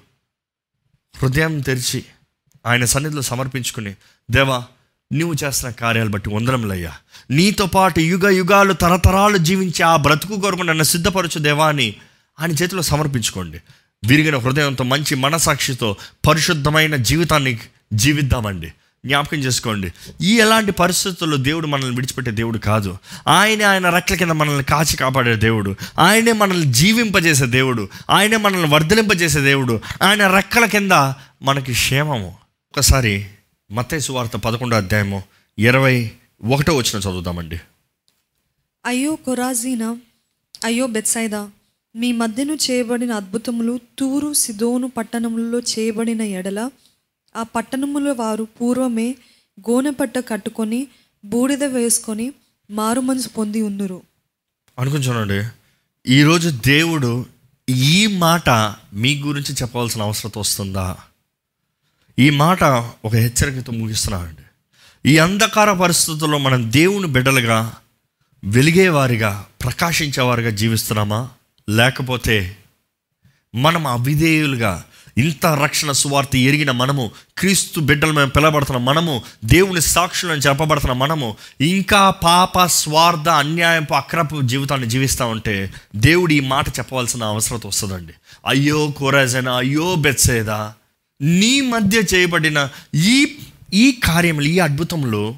[1.17, 2.05] హృదయం తెరిచి
[2.65, 3.95] ఆయన సన్నిధిలో సమర్పించుకుని
[4.31, 4.63] దేవా
[5.13, 6.93] నువ్వు చేస్తున్న కార్యాలు బట్టి వందరంలయ్యా
[7.31, 11.95] నీతో పాటు యుగ యుగాలు తరతరాలు జీవించి ఆ బ్రతుకు కొరకు నన్ను సిద్ధపరచు దేవా అని
[12.39, 13.61] ఆయన చేతిలో సమర్పించుకోండి.
[14.05, 15.95] విరిగిన హృదయంతో మంచి మనసాక్షితో
[16.27, 17.59] పరిశుద్ధమైన జీవితాన్ని
[17.93, 18.73] జీవిద్దామండి.
[19.05, 19.93] జ్ఞాపకం చేసుకోండి.
[20.21, 22.97] ఈ ఎలాంటి పరిస్థితుల్లో దేవుడు మనల్ని విడిచిపెట్టే దేవుడు కాదు.
[23.27, 25.75] ఆయనే ఆయన రెక్కల కింద మనల్ని కాచి కాపాడే దేవుడు.
[25.99, 27.89] ఆయనే మనల్ని జీవింపజేసే దేవుడు.
[28.09, 29.81] ఆయనే మనల్ని వర్ధలింపజేసే దేవుడు.
[30.01, 30.91] ఆయన రెక్కల కింద
[31.41, 32.37] మనకి క్షేమము.
[32.71, 33.27] ఒకసారి
[33.71, 35.23] మతేసు వార్త పదకొండో అధ్యాయము
[35.59, 36.11] ఇరవై
[36.49, 37.59] ఒకటో వచ్చిన చదువుదామండి.
[38.85, 39.97] అయ్యో కొరాజీనా?
[40.63, 41.49] అయ్యో బెత్సైదా?
[41.95, 46.69] మీ మధ్యను చేయబడిన అద్భుతములు తూరు సిదోను పట్టణములలో చేయబడిన ఎడల
[47.35, 49.15] ఆ పట్టణముల వారు పూర్వమే
[49.69, 50.87] గోనెపట్ట కట్టుకొని
[51.25, 52.33] బూడిద వేసుకొని
[52.71, 54.01] మారుమనసు పొంది ఉన్నారు
[54.79, 55.43] అనుకుంటున్నాండి
[56.07, 57.25] ఈరోజు దేవుడు
[57.69, 58.49] ఈ మాట
[58.93, 60.97] మీ గురించి చెప్పవలసిన అవసరం వస్తుందా?
[62.19, 62.63] ఈ మాట
[63.05, 64.41] ఒక హెచ్చరికతో ముగిస్తున్నానండి.
[65.05, 67.73] ఈ అంధకార పరిస్థితుల్లో మనం దేవుని బిడ్డలుగా
[68.43, 71.29] వెలిగేవారిగా ప్రకాశించేవారిగా జీవిస్తున్నామా?
[71.69, 72.57] లేకపోతే
[73.55, 74.83] మనం అవిధేయులుగా
[75.17, 82.09] ఇంత రక్షణ సువార్త ఎరిగిన మనము క్రీస్తు బిడ్డలు మేము పిలబడుతున్న మనము దేవుని సాక్షులను చెప్పబడుతున్న మనము ఇంకా
[82.09, 88.13] పాప స్వార్థ అన్యాయపు అక్రపు జీవితాన్ని జీవిస్తూ ఉంటే దేవుడు ఈ మాట చెప్పవలసిన అవసరం వస్తుందండి.
[88.47, 90.73] అయ్యో కోరాజన అయ్యో బెత్సేదా
[91.21, 93.37] నీ మధ్య చేయబడిన ఈ
[93.73, 95.35] ఈ కార్యములు ఈ అద్భుతంలో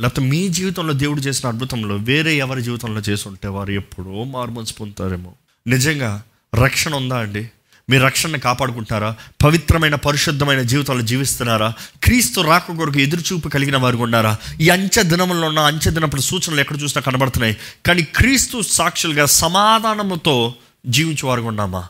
[0.00, 5.32] లేకపోతే మీ జీవితంలో దేవుడు చేసిన అద్భుతంలో వేరే ఎవరి జీవితంలో చేసి ఉంటే వారు ఎప్పుడో మార్మల్స్ పొందుతారేమో.
[5.66, 6.22] నిజంగా
[6.54, 7.50] రక్షణ ఉందా అండి?
[7.90, 11.72] మీ రక్షణను కాపాడుకుంటారా పవిత్రమైన పరిశుద్ధమైన జీవితాలు జీవిస్తున్నారా?
[12.04, 14.36] క్రీస్తు రాక కొరకు ఎదురుచూపు కలిగిన వారు ఉన్నారా?
[14.60, 17.56] ఈ అంచె దినములో ఉన్న అంచె దినప్పుడు సూచనలు ఎక్కడ చూసినా కనబడుతున్నాయి.
[17.86, 20.54] కానీ క్రీస్తు సాక్షులుగా సమాధానముతో
[20.86, 21.88] జీవించేవారు ఉన్నామా?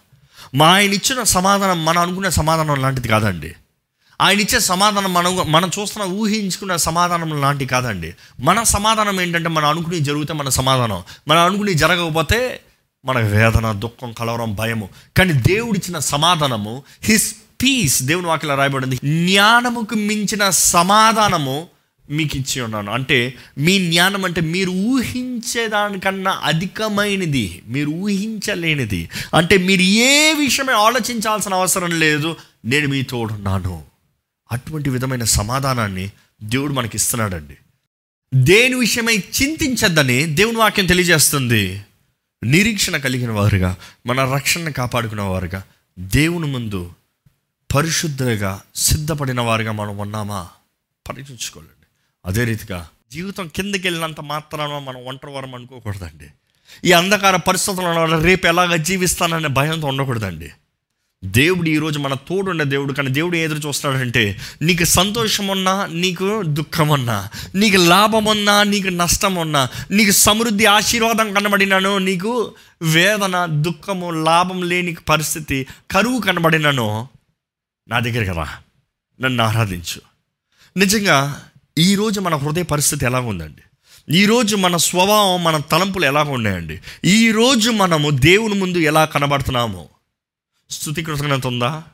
[0.55, 3.55] మా ఆయన ఇచ్చిన సమాధానం మనం అనుకునే సమాధానం లాంటిది కాదండి.
[4.21, 8.15] ఆయన ఇచ్చే సమాధానం మనం మనం చూస్తున్న ఊహించుకున్న సమాధానం లాంటి కాదండి.
[8.41, 11.03] మన సమాధానం ఏంటంటే మనం అనుకుని జరిగితే మన సమాధానం.
[11.29, 12.61] మనం అనుకుని జరగకపోతే
[13.05, 14.89] మనకు వేదన దుఃఖం కలవరం భయము.
[15.17, 21.69] కానీ దేవుడిచ్చిన సమాధానము హిస్ పీస్ దేవుని వాక్యలో రాయబడింది జ్ఞానముకు మించిన సమాధానము
[22.11, 22.93] మీకు ఇచ్చి ఉన్నాను.
[22.93, 29.09] అంటే మీ జ్ఞానం అంటే మీరు ఊహించేదానికన్నా అధికమైనది మీరు ఊహించలేనిది.
[29.35, 33.83] అంటే మీరు ఏ విషయమే ఆలోచించాల్సిన అవసరం లేదు నేను మీ తోడున్నాను.
[34.53, 36.11] అటువంటి విధమైన సమాధానాన్ని
[36.43, 37.55] దేవుడు మనకి ఇస్తున్నాడండి
[38.35, 41.81] దేని విషయమై చింతించద్దని దేవుని వాక్యం తెలియజేస్తుంది.
[42.45, 43.77] నిరీక్షణ కలిగిన వారుగా
[44.07, 45.63] మన రక్షణను కాపాడుకున్న వారుగా
[45.99, 46.93] దేవుని ముందు
[47.75, 50.49] పరిశుద్ధులుగా సిద్ధపడిన వారుగా మనం ఉన్నామా?
[51.09, 51.87] పరీక్షించుకోవాలండి.
[52.27, 56.27] అదే రీతిగా జీవితం కిందకి వెళ్ళినంత మాత్రాన మనం ఒంటరి వారం అనుకోకూడదండి.
[56.85, 60.51] ఈ అంధకార పరిస్థితుల్లో రేపు ఎలాగ జీవిస్తాననే భయంతో ఉండకూడదండి.
[61.25, 67.29] దేవుడు ఈరోజు మన తోడున్న దేవుడు కానీ దేవుడు ఎదురు చూస్తున్నాడంటే నీకు సంతోషం ఉన్నా నీకు దుఃఖం ఉన్నా
[67.55, 74.95] నీకు లాభం ఉన్నా నీకు నష్టం ఉన్నా నీకు సమృద్ధి ఆశీర్వాదం కనబడినాను నీకు వేదన దుఃఖము లాభం లేని
[74.95, 77.09] పరిస్థితి కరువు కనబడినాను
[77.89, 78.49] నా దగ్గరికి రా
[79.21, 80.01] నన్ను ఆరాధించు.
[80.77, 81.43] నిజంగా
[81.79, 83.63] ఈరోజు మన హృదయ పరిస్థితి ఎలా ఉందండి?
[84.17, 86.81] ఈరోజు మన స్వభావం మన తలంపులు ఎలా ఉన్నాయండి?
[87.05, 89.87] ఈరోజు మనము దేవుని ముందు ఎలా కనబడుతున్నామో?
[90.71, 91.85] స్థుతి కృతజ్ఞత ఉందా?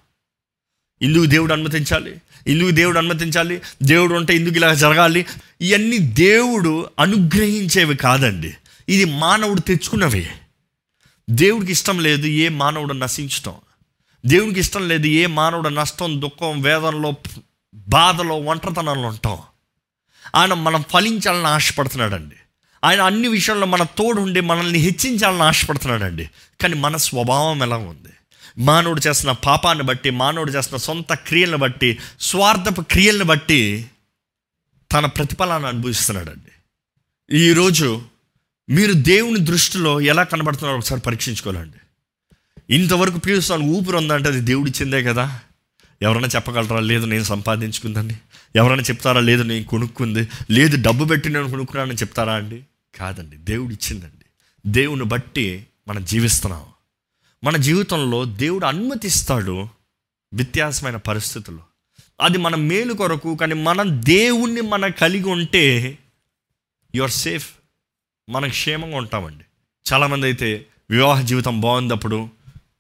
[1.03, 2.21] ఇందుకు దేవుడు అనుమతించాలి.
[2.47, 3.61] ఇందుకు దేవుడు అనుమతించాలి.
[3.83, 5.27] దేవుడు ఉంటే ఇందుకు ఇలా జరగాలి.
[5.61, 8.55] ఇవన్నీ దేవుడు అనుగ్రహించేవి కాదండి.
[8.89, 10.31] ఇది మానవుడు తెచ్చుకున్నవి.
[11.31, 13.55] దేవుడికి ఇష్టం లేదు ఏ మానవుడు నశించటం.
[14.27, 17.15] దేవుడికి ఇష్టం లేదు ఏ మానవుడు నష్టం దుఃఖం వేదనలో
[17.75, 19.39] బాధలో ఒంటరితనంలో ఉంటాం.
[20.35, 22.37] ఆయన మనం ఫలించాలని ఆశపడుతున్నాడండి.
[22.85, 26.31] ఆయన అన్ని విషయాల్లో మన తోడు ఉండి మనల్ని హెచ్చించాలని ఆశపడుతున్నాడండి.
[26.61, 28.13] కానీ మన స్వభావం ఎలా ఉంది?
[28.59, 33.87] మానవుడు చేస్తున్న పాపాన్ని బట్టి మానవుడు చేస్తున్న సొంత క్రియలను బట్టి స్వార్థపు క్రియలను బట్టి
[34.93, 36.51] తన ప్రతిఫలాన్ని అనుభవిస్తున్నాడండి.
[37.37, 38.03] ఈరోజు
[38.71, 41.77] మీరు దేవుని దృష్టిలో ఎలా కనబడుతున్నారో ఒకసారి పరీక్షించుకోవాలండి.
[42.75, 45.41] ఇంతవరకు పీలుస్తాను ఊపిరి ఉందంటే అది దేవుడిచ్చిందే కదా.
[46.03, 46.81] ఎవరైనా చెప్పగలరా?
[46.81, 48.17] లేదు నేను సంపాదించుకుందండి.
[48.57, 49.21] ఎవరైనా చెప్తారా?
[49.21, 50.29] లేదు నేను కొనుక్కుంది.
[50.51, 52.63] లేదు డబ్బు పెట్టి నేను కొనుక్కున్నానని చెప్తారా అండి?
[52.99, 54.25] కాదండి దేవుడు ఇచ్చిందండి
[54.67, 56.63] దేవుని బట్టి మనం జీవిస్తున్నాం.
[57.45, 59.69] మన జీవితంలో దేవుడు అనుమతిస్తాడు
[60.33, 61.59] వ్యత్యాసమైన పరిస్థితులు
[62.21, 65.99] అది మన మేలు కొరకు కానీ మనం దేవుణ్ణి మనం కలిగి ఉంటే
[67.03, 67.51] ఆర్ సేఫ్
[68.29, 69.45] మనం క్షేమంగా ఉంటామండి.
[69.93, 72.29] చాలామంది అయితే వివాహ జీవితం బాగుందప్పుడు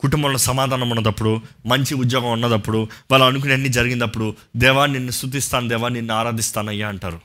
[0.00, 6.14] కుటుంబంలో సమాధానం ఉన్నదప్పుడు మంచి ఉద్యోగం ఉన్నదప్పుడు వాళ్ళు అనుకునే అన్ని జరిగినప్పుడు దేవా నిన్ను స్థుతిస్తాను దేవా నిన్ను
[6.14, 7.20] ఆరాధిస్తానయ్యా అంటారు.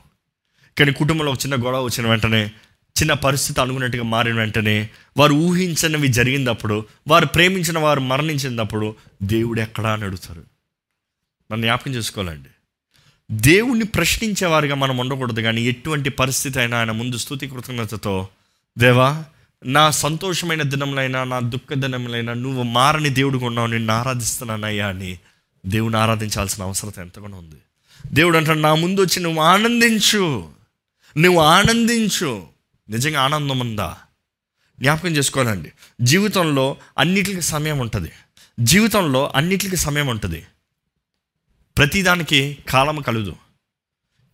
[0.78, 2.50] కానీ కుటుంబంలో ఒక చిన్న గొడవ వచ్చిన వెంటనే
[3.00, 10.04] చిన్న పరిస్థితి అనుకున్నట్టుగా మారిన వెంటనే వారు ఊహించనివి జరిగినప్పుడు వారు ప్రేమించిన వారు మరణించినప్పుడు దేవుడు ఎక్కడా అని
[10.04, 10.44] అడుగుతారు.
[11.52, 12.48] నన్ను జ్ఞాపకం చేసుకోవాలండి.
[13.30, 18.28] దేవుణ్ణి ప్రశ్నించేవారుగా మనం ఉండకూడదు కానీ ఎటువంటి పరిస్థితి అయినా ఆయన ముందు స్థుతి కృతజ్ఞతతో
[18.78, 19.24] దేవా
[19.66, 25.18] నా సంతోషమైన దినంలైనా నా దుఃఖ దినంలైనా నువ్వు మారని దేవుడు కొన్నావు నిన్ను ఆరాధిస్తున్నానయ్యా అని
[25.66, 27.56] దేవుని ఆరాధించాల్సిన అవసరం ఎంతగానో ఉంది.
[28.12, 30.48] దేవుడు అంటాడు నా ముందు వచ్చి నువ్వు ఆనందించు.
[31.16, 32.55] నువ్వు ఆనందించు.
[32.88, 33.98] నిజంగా ఆనందం ఉందా?
[34.80, 35.72] జ్ఞాపకం చేసుకోవాలండి
[36.02, 38.12] జీవితంలో అన్నిటికి సమయం ఉంటుంది.
[38.60, 40.46] జీవితంలో అన్నిటికి సమయం ఉంటుంది.
[41.78, 43.36] ప్రతిదానికి కాలం కలదు.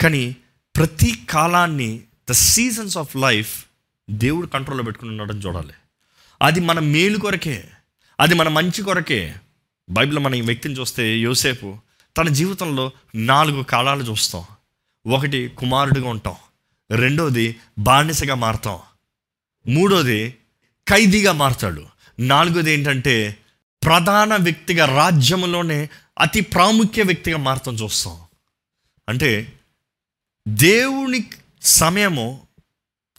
[0.01, 0.37] కానీ
[0.77, 3.65] ప్రతి కాలాన్ని ద సీజన్స్ ఆఫ్ లైఫ్
[4.11, 5.73] దేవుడు కంట్రోల్లో పెట్టుకుని ఉండడం చూడాలి.
[6.43, 7.69] అది మన మేలు కొరకే.
[8.21, 9.35] అది మన మంచి కొరకే.
[9.91, 11.79] బైబిల్లో మన ఈ వ్యక్తిని చూస్తే యోసేపు
[12.17, 14.45] తన జీవితంలో నాలుగు కాలాలు చూస్తాం.
[15.07, 16.35] ఒకటి కుమారుడిగా ఉంటాం.
[16.93, 18.79] రెండోది బానిసగా మారుతాం.
[19.69, 20.31] మూడోది
[20.89, 21.87] ఖైదీగా మారుతాడు.
[22.21, 23.37] నాలుగోది ఏంటంటే
[23.85, 28.21] ప్రధాన వ్యక్తిగా రాజ్యంలోనే అతి ప్రాముఖ్య వ్యక్తిగా మారతాం చూస్తాం.
[29.09, 29.53] అంటే
[30.49, 31.25] దేవుని
[31.63, 32.41] సమయము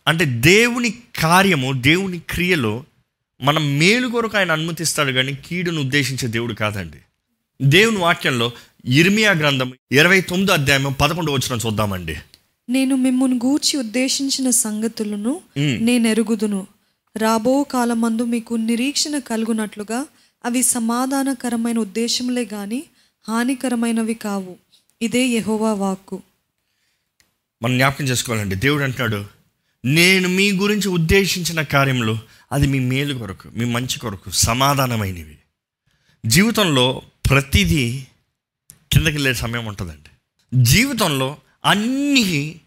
[0.08, 2.86] అంటే దేవుని కార్యము దేవుని క్రియలో
[3.42, 6.98] మనం మేలు కొరకు ఆయన అనుమతిస్తాడు కానీ కీడును ఉద్దేశించే దేవుడు కాదండి.
[7.62, 8.52] దేవుని వాక్యంలో
[8.86, 12.18] ఇర్మియా గ్రంథం ఇరవై తొమ్మిదో అధ్యాయం పదకొండు వచ్చిన చూద్దామండి.
[12.70, 16.68] నేను మిమ్మును గూర్చి ఉద్దేశించిన సంగతులను నేను ఎరుగుదును
[17.18, 20.06] రాబో కాలమందు మీకు నిరీక్షణ కలుగునట్లుగా
[20.46, 22.84] అవి సమాధానకరమైన ఉద్దేశములే గాని
[23.28, 24.56] హానికరమైనవి కావు.
[25.02, 26.22] ఇదే యెహోవా వాక్కు.
[27.64, 28.56] మనం జ్ఞాపకం చేసుకోవాలండి.
[28.56, 29.26] దేవుడు అంటున్నాడు
[29.86, 32.20] నేను మీ గురించి ఉద్దేశించిన కార్యములు
[32.52, 35.38] అది మీ మేలు కొరకు మీ మంచి కొరకు సమాధానమైనవి.
[36.26, 38.04] జీవితంలో ప్రతిదీ
[38.92, 40.10] కిందకి వెళ్ళే సమయం ఉంటుందండి.
[40.64, 42.62] జీవితంలో అన్నీ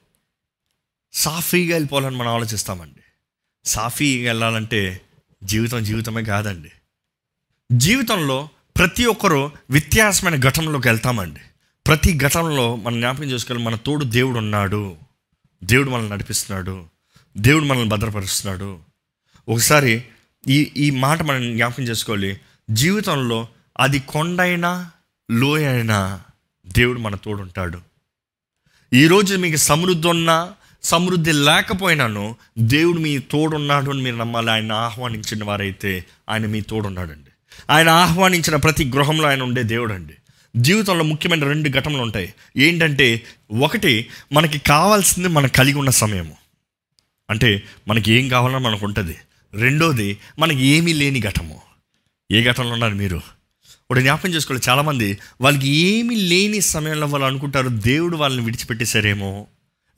[1.13, 3.01] సాఫీగా వెళ్ళిపోవాలని మనం ఆలోచిస్తామండి.
[3.65, 5.01] సాఫీగా వెళ్ళాలంటే
[5.45, 6.73] జీవితం జీవితమే కాదండి.
[7.73, 11.41] జీవితంలో ప్రతి ఒక్కరూ వ్యత్యాసమైన ఘటనలోకి వెళ్తామండి.
[11.87, 14.97] ప్రతి ఘటనలో మనం జ్ఞాపకం చేసుకోవాలి మన తోడు దేవుడు ఉన్నాడు.
[15.65, 16.87] దేవుడు మనల్ని నడిపిస్తున్నాడు.
[17.37, 18.79] దేవుడు మనల్ని భద్రపరుస్తున్నాడు.
[19.49, 20.05] ఒకసారి
[20.49, 23.49] ఈ ఈ మాట మనం జ్ఞాపకం చేసుకోవాలి జీవితంలో
[23.81, 24.91] అది కొండైనా
[25.31, 26.23] లోయైనా
[26.67, 27.86] దేవుడు మన తోడు ఉంటాడు
[28.95, 34.51] ఈరోజు మీకు సమృద్ధి ఉన్నా సమృద్ధి లేకపోయినాను దేవుడు మీ తోడున్నాడు అని మీరు నమ్మాలి.
[34.51, 37.31] ఆయన ఆహ్వానించిన వారైతే ఆయన మీ తోడున్నాడండి.
[37.71, 40.15] ఆయన ఆహ్వానించిన ప్రతి గృహంలో ఆయన ఉండే దేవుడు అండి
[40.57, 42.35] జీవితంలో ముఖ్యమైన రెండు ఘటనలు ఉంటాయి.
[42.57, 43.23] ఏంటంటే
[43.59, 46.37] ఒకటి మనకి కావాల్సింది మనం కలిగి ఉన్న సమయము.
[47.31, 49.17] అంటే మనకి ఏం కావాలన్నా మనకు ఉంటుంది.
[49.55, 51.61] రెండోది మనకి ఏమీ లేని ఘటము.
[52.33, 53.21] ఏ ఘటనలో ఉన్నారు మీరు?
[53.87, 54.71] ఇప్పుడు జ్ఞాపకం చేసుకోవాలి.
[54.71, 59.47] చాలామంది వాళ్ళకి ఏమీ లేని సమయంలో వాళ్ళు అనుకుంటారు దేవుడు వాళ్ళని విడిచిపెట్టేశారేమో.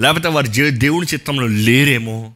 [0.01, 2.33] లేకపోతే వారి దేవుడి చిత్తంలో లేరేమో.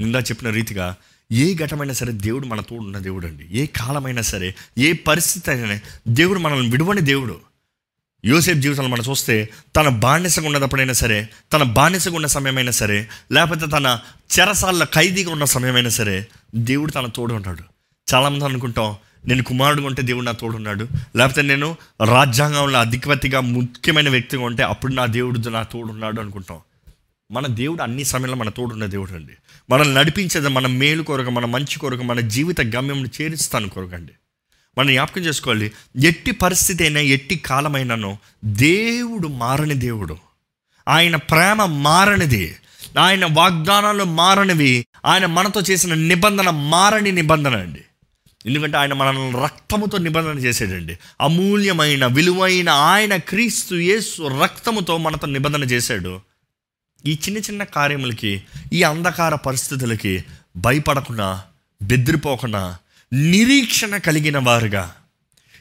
[0.00, 0.96] ఇందా చెప్పిన రీతిగా
[1.32, 5.78] ఏ ఘటమైనా సరే దేవుడు మన తోడు ఉన్న దేవుడు అండి ఏ కాలమైనా సరే ఏ పరిస్థితి అయినా
[6.08, 7.40] దేవుడు మనల్ని విడువని దేవుడు.
[8.24, 14.00] యోసేఫ్ జీవితంలో మనం చూస్తే తన బానిసగా ఉన్నదప్పుడైనా సరే తన బానిసగా ఉన్న సమయమైనా సరే లేకపోతే తన
[14.38, 17.62] చెరసాల ఖైదీగా ఉన్న సమయమైనా సరే దేవుడు తన తోడు ఉంటాడు
[18.14, 24.42] చాలామంది అనుకుంటాం నేను కుమారుడు ఉంటే దేవుడు నా తోడు ఉన్నాడు లేకపోతే నేను రాజ్యాంగంలో అధిపతిగా ముఖ్యమైన వ్యక్తిగా
[24.42, 26.58] ఉంటే అప్పుడు నా దేవుడు నా తోడు ఉన్నాడు అనుకుంటాం.
[27.30, 29.32] మన దేవుడు అన్ని సమయంలో మన తోడున్న దేవుడు అండి.
[29.70, 34.12] మనల్ని నడిపించేది మన మేలు కొరకు మన మంచి కొరకు మన జీవిత గమ్యం చేరుస్తాను కొరకండి.
[34.78, 40.16] మనం జ్ఞాపకం చేసుకోవాలి ఎట్టి పరిస్థితి అయినా ఎట్టి కాలమైనానో దేవుడు మారని దేవుడు.
[40.88, 42.56] ఆయన ప్రేమ మారనిది.
[42.98, 44.86] ఆయన వాగ్దానాలు మారనివి.
[45.04, 47.80] ఆయన మనతో చేసిన నిబంధన మారని నిబంధన అండి.
[48.46, 56.20] ఎందుకంటే ఆయన మనల్ని రక్తముతో నిబంధన చేసాడండి అమూల్యమైన విలువైన ఆయన క్రీస్తు యేసు రక్తముతో మనతో నిబంధన చేశాడు.
[57.06, 60.24] ఈ చిన్న చిన్న కార్యములకి ఈ అంధకార పరిస్థితులకి
[60.56, 61.42] భయపడకుండా
[61.82, 62.78] బెదిరిపోకుండా
[63.12, 64.94] నిరీక్షణ కలిగిన వారుగా.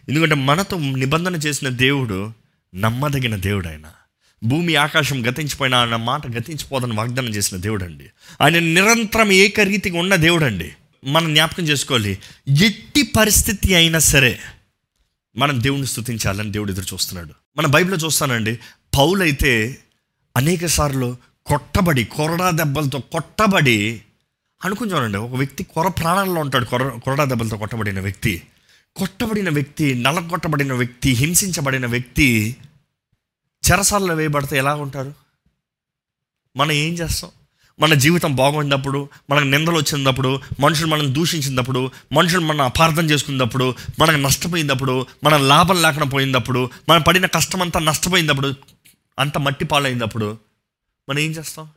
[0.09, 2.31] ఎందుకంటే మనతో నిబంధన చేసిన దేవుడు
[2.75, 3.87] నమ్మదగిన దేవుడు ఆయన
[4.43, 8.05] భూమి ఆకాశం గతించిపోయినా ఆయన మాట గతించిపోదని వాగ్దానం చేసిన దేవుడు అండి
[8.41, 10.71] ఆయన నిరంతరం ఏకరీతిగా ఉన్న దేవుడు అండి
[11.03, 12.19] మనం జ్ఞాపకం చేసుకోవాలి.
[12.65, 14.39] ఎట్టి పరిస్థితి అయినా సరే
[15.35, 17.33] మనం దేవుణ్ణి స్థుతించాలని దేవుడు ఎదురు చూస్తున్నాడు.
[17.57, 18.59] మన బైబిల్లో చూస్తానండి
[18.95, 19.83] పౌలైతే
[20.37, 24.01] అనేక సార్లు కొట్టబడి కొరడా దెబ్బలతో కొట్టబడి
[24.65, 28.43] అనుకుని చూడండి ఒక వ్యక్తి కొర ప్రాణాల్లో ఉంటాడు కొర కొరడా దెబ్బలతో కొట్టబడిన వ్యక్తి.
[28.95, 32.55] కొట్టబడిన వ్యక్తి నలగొట్టబడిన వ్యక్తి హింసించబడిన వ్యక్తి
[33.71, 35.13] చెరసాలలో వేయబడితే ఎలా ఉంటారు?
[36.55, 37.31] మనం ఏం చేస్తాం?
[37.79, 45.05] మన జీవితం బాగున్నప్పుడు మనకు నిందలు వచ్చినప్పుడు మనుషులు మనం దూషించినప్పుడు మనుషులు మనం అపార్థం చేసుకున్నప్పుడు మనకు నష్టపోయినప్పుడు
[45.23, 48.53] మన లాభం లేకుండా పోయినప్పుడు మనం పడిన కష్టం అంతా నష్టపోయినప్పుడు
[49.19, 50.37] అంత మట్టి పాలైనప్పుడు
[51.09, 51.69] మనం ఏం చేస్తాం?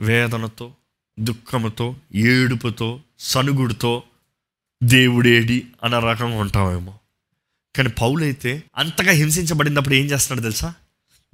[0.00, 0.72] వేదనతో
[1.18, 4.02] దుఃఖముతో ఏడుపుతో సనుగుడితో
[4.82, 6.98] దేవుడేడి అన్న రకంగా ఉంటామేమో.
[7.76, 10.74] కానీ పౌలైతే అంతగా హింసించబడినప్పుడు ఏం చేస్తున్నాడు తెలుసా?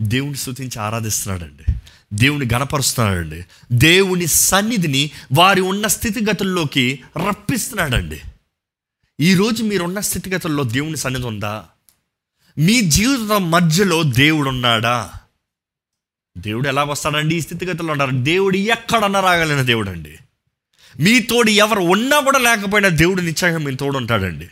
[0.01, 1.73] దేవుని స్థుతించి ఆరాధిస్తున్నాడండి.
[2.13, 3.47] దేవుని గణపరుస్తున్నాడండి.
[3.73, 8.21] దేవుని సన్నిధిని వారి ఉన్న స్థితిగతుల్లోకి రప్పిస్తున్నాడండి.
[9.21, 11.65] ఈరోజు మీరున్న స్థితిగతుల్లో దేవుని సన్నిధి ఉందా?
[12.59, 15.11] మీ జీవితం మధ్యలో దేవుడు ఉన్నాడా
[16.39, 17.37] దేవుడు ఎలా వస్తాడండి?
[17.37, 18.11] ఈ స్థితిగతుల్లో ఉన్నారు.
[18.11, 20.19] దేవుడు ఎక్కడన్నా రాగలిగిన దేవుడు అండి
[21.01, 24.49] మీ తోడు ఎవరు ఉన్నా కూడా లేకపోయినా దేవుడు నిశ్చయంగా మీ తోడు ఉంటాడండి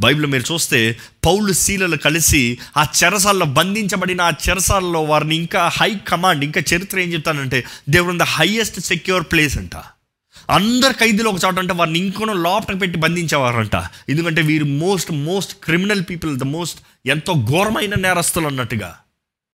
[0.00, 6.44] బైబిల్ మీరు చూస్తే పౌలు శీలలు కలిసి ఆ చెరసాల్లో బంధించబడిన ఆ చెరసాల్లో వారిని ఇంకా హై కమాండ్
[6.44, 9.76] ఇంకా చరిత్ర ఏం చెప్తానంటే దేవుడు ద హైయెస్ట్ సెక్యూర్ ప్లేస్ అంట.
[10.50, 13.76] అందరు ఖైదీలు ఒక చోట అంటే వారిని ఇంకొన లోపల పెట్టి బంధించేవారంట.
[14.08, 18.96] ఎందుకంటే వీరు most most criminal people the most ఎంతో ఘోరమైన నేరస్తులు అన్నట్టుగా.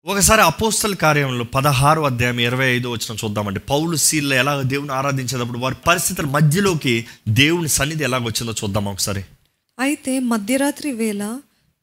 [0.05, 3.59] ఒకసారి అపోస్తల కార్యంలో పదహారు అధ్యాయం ఇరవై ఐదు వచ్చిన చూద్దామండి.
[3.59, 9.25] పౌలు సీల్లో ఎలా దేవుని ఆరాధించేటప్పుడు వారి పరిస్థితుల మధ్యలోకి దేవుని సన్నిధి ఎలాగొచ్చిందో చూద్దాం ఒకసారి.
[9.81, 11.23] అయితే మధ్యరాత్రి వేళ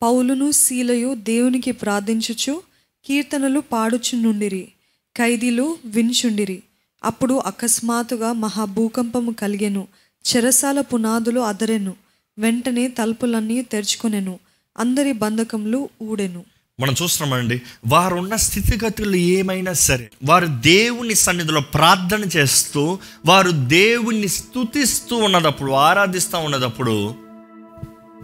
[0.02, 2.62] పౌలును శీలయు దేవునికి ప్రార్థించుచు
[3.04, 4.68] కీర్తనలు పాడుచునుండిరి
[5.16, 6.62] ఖైదీలు వినుచుండిరి.
[7.04, 9.82] అప్పుడు అకస్మాత్తుగా మహాభూకంపము కలిగెను
[10.24, 11.94] చెరసాల పునాదులు అదరెను
[12.38, 14.38] వెంటనే తలుపులన్నీ తెరుచుకొనెను
[14.78, 16.44] అందరి బంధకములు ఊడెను.
[16.80, 25.16] మనం చూస్తున్నామండి వారు ఉన్న స్థితిగతులు ఏమైనా సరే వారు దేవుని సన్నిధిలో ప్రార్థన చేస్తూ వారు దేవుణ్ణి స్తుతిస్తూ
[25.16, 26.94] ఉన్నదప్పుడు ఆరాధిస్తూ ఉన్నదప్పుడు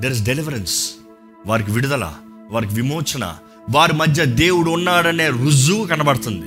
[0.01, 0.91] దెర్ ఇస్ డెలివరెన్స్
[1.47, 2.13] వారికి విడుదల
[2.51, 3.35] వారికి విమోచన.
[3.71, 6.47] వారి మధ్య దేవుడు ఉన్నాడనే రుజువు కనబడుతుంది.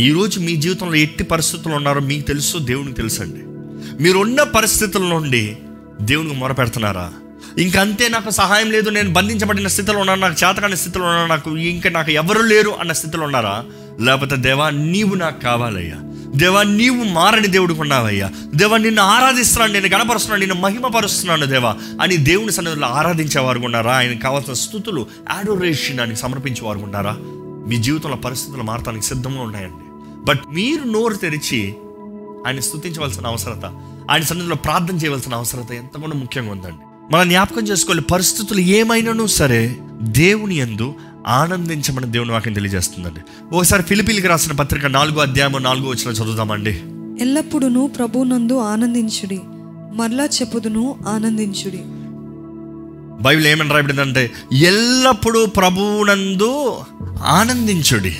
[0.00, 3.42] ఈరోజు మీ జీవితంలో ఎట్టి పరిస్థితులు ఉన్నారో మీకు తెలుసు దేవునికి తెలుసండి.
[4.02, 5.58] మీరున్న పరిస్థితుల నుండి
[6.00, 7.12] దేవునికి మొరపెడుతున్నారా?
[7.58, 12.10] ఇంకంతే నాకు సహాయం లేదు నేను బంధించబడిన స్థితిలో ఉన్నాను నాకు చేతకాని స్థితిలో ఉన్నాను నాకు ఇంకా నాకు
[12.10, 13.64] ఎవరు లేరు అన్న స్థితిలో ఉన్నారా?
[14.00, 15.96] లేకపోతే దేవా నీవు నాకు కావాలయ్యా.
[16.36, 18.30] దేవా నీవు మారని దేవుడికి ఉన్నావయ్యా.
[18.54, 21.76] దేవా నిన్ను ఆరాధిస్తున్నాను నేను గణపరుస్తున్నాను నిన్ను మహిమపరుస్తున్నాను దేవా.
[22.02, 23.92] అని దేవుని సన్నిధిలో ఆరాధించేవారు ఉన్నారా?
[23.92, 27.16] ఆయనకు కావాల్సిన స్థుతులు యాడోరేషన్ అని సమర్పించేవారు ఉన్నారా?
[27.68, 29.84] మీ జీవితంలో పరిస్థితులు మారటానికి సిద్ధంగా ఉన్నాయండి.
[30.24, 31.74] బట్ మీరు నోరు తెరిచి
[32.46, 33.64] ఆయన స్థుతించవలసిన అవసరత
[34.10, 37.14] ఆయన సన్నిధిలో ప్రార్థన చేయవలసిన అవసరత ఎంతగానో ముఖ్యంగా ఉందండి.
[37.16, 40.94] మనం జ్ఞాపకం చేసుకోవాలి పరిస్థితులు ఏమైనాను సరే దేవుని యందు
[41.26, 43.20] ఆనందించమని దేవుని వాక్యం తెలియజేస్తుందండి.
[43.56, 46.80] ఒకసారి ఫిలిపిలికి రాసిన పత్రిక నాలుగో అధ్యాయం నాలుగో వచ్చిన చదువుదామండి.
[47.20, 49.40] ఎల్లప్పుడూ ప్రభునందు ఆనందించుడి
[49.94, 51.78] మరలా చెప్పుదును ఆనందించుడి.
[53.22, 56.76] బైబిల్ ఏమని రాయబడిందంటే ఎల్లప్పుడూ ప్రభువునందు
[57.24, 58.16] ఆనందించుడి.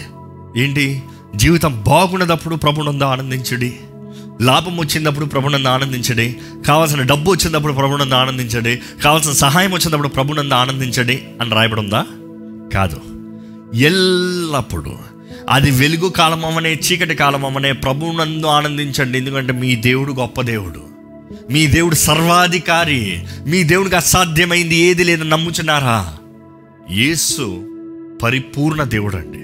[0.56, 1.02] ఏంటి?
[1.36, 3.76] జీవితం బాగున్నదప్పుడు ప్రభునందు ఆనందించుడి.
[4.42, 6.36] లాభం వచ్చినప్పుడు ప్రభునందు ఆనందించండి.
[6.66, 8.82] కావాల్సిన డబ్బు వచ్చినప్పుడు ప్రభునందు ఆనందించండి.
[9.04, 12.06] కావాల్సిన సహాయం వచ్చినప్పుడు ప్రభునందు ఆనందించండి అని రాయబడి ఉందా?
[12.72, 13.00] కాదు.
[13.76, 14.92] ఎల్లప్పుడూ
[15.50, 19.18] అది వెలుగు కాలం అమ్మనే చీకటి కాలం అమ్మనే ప్రభువునందు ఆనందించండి.
[19.18, 20.82] ఎందుకంటే మీ దేవుడు గొప్ప దేవుడు.
[21.52, 23.22] మీ దేవుడు సర్వాధికారి.
[23.46, 26.16] మీ దేవుడికి అసాధ్యమైంది ఏది లేదని నమ్ముచున్నారా?
[26.90, 27.64] యేసు
[28.22, 29.38] పరిపూర్ణ దేవుడు అండి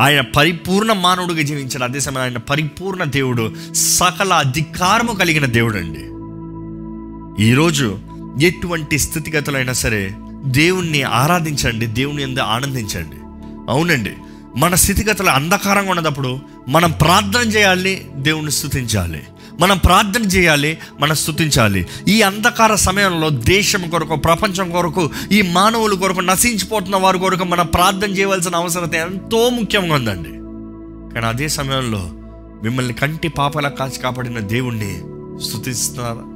[0.00, 1.84] ఆయన పరిపూర్ణ మానవుడిగా జీవించాడు.
[1.84, 6.10] అదే సమయం ఆయన పరిపూర్ణ దేవుడు సకల అధికారము కలిగిన దేవుడు అండి
[7.44, 7.98] ఈరోజు
[8.42, 13.16] ఎటువంటి స్థితిగతులైనా సరే దేవుణ్ణి ఆరాధించండి దేవుని ఎందు ఆనందించండి.
[13.72, 14.12] అవునండి.
[14.56, 19.22] మన స్థితిగతులు అంధకారంగా ఉన్నప్పుడు మనం ప్రార్థన చేయాలి దేవుణ్ణి స్థుతించాలి
[19.60, 26.20] మనం ప్రార్థన చేయాలి మనం స్థుతించాలి ఈ అంధకార సమయంలో దేశం కొరకు ప్రపంచం కొరకు ఈ మానవుల కొరకు
[26.20, 30.28] నశించిపోతున్న వారి కొరకు మనం ప్రార్థన చేయవలసిన అవసరం ఎంతో ముఖ్యంగా ఉందండి.
[31.14, 32.10] కానీ అదే సమయంలో
[32.62, 35.02] మిమ్మల్ని కంటి పాపల కాచి కాపాడిన దేవుణ్ణి
[35.44, 36.26] స్థుతిస్తున్నారా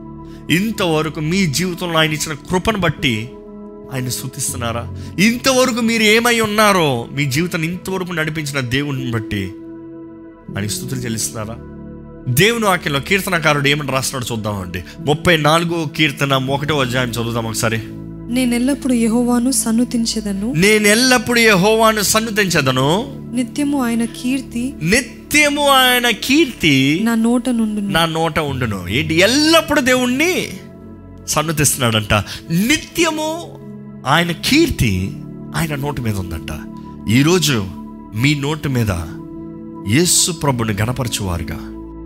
[0.51, 3.31] ఇంతవరకు మీ జీవితంలో ఆయన ఇచ్చిన కృపను బట్టి
[3.93, 9.53] ఆయన స్థుతిస్తున్నారా ఇంతవరకు మీరు ఏమై ఉన్నారో మీ జీవితాన్ని ఇంతవరకు నడిపించిన దేవుని బట్టి
[10.57, 11.57] ఆయన స్థుతులు చెల్లిస్తున్నారా?
[12.29, 14.85] దేవుని వాక్యంలో కీర్తనకారుడు ఏమని రాస్తున్నాడు చూద్దామండి.
[14.99, 17.79] ముప్పై నాలుగో కీర్తన ఒకటో అధ్యాయం చదువుదాం ఒకసారి.
[18.35, 20.53] నేనెల్లప్పుడు యెహోవాను సన్నుతించెదను.
[20.53, 23.07] నేను ఎల్లప్పుడూ యెహోవాను సన్నుతించదను.
[23.35, 24.75] నిత్యము ఆయన కీర్తి.
[24.83, 27.91] నిత్యము ఆయన కీర్తి నా నోట నుండును.
[27.91, 28.89] నా నోట ఉండును.
[28.89, 29.15] ఏంటి?
[29.15, 30.49] ఎల్లప్పుడూ దేవుణ్ణి
[31.29, 32.15] సన్నుతిస్తున్నాడంట.
[32.51, 33.59] నిత్యము
[34.07, 35.17] ఆయన కీర్తి
[35.57, 36.51] ఆయన నోటి మీద ఉందంట.
[37.11, 37.67] ఈరోజు
[38.15, 38.91] మీ నోటి మీద
[39.95, 41.57] యేసు ప్రభుని గణపరచువారుగా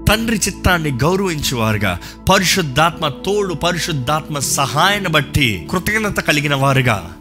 [0.09, 1.99] తండ్రి చిత్తాన్ని గౌరవించేవారుగా
[2.31, 7.13] పరిశుద్ధాత్మ తోడు పరిశుద్ధాత్మ సహాయాన్ని బట్టి కృతజ్ఞత కలిగిన వారుగా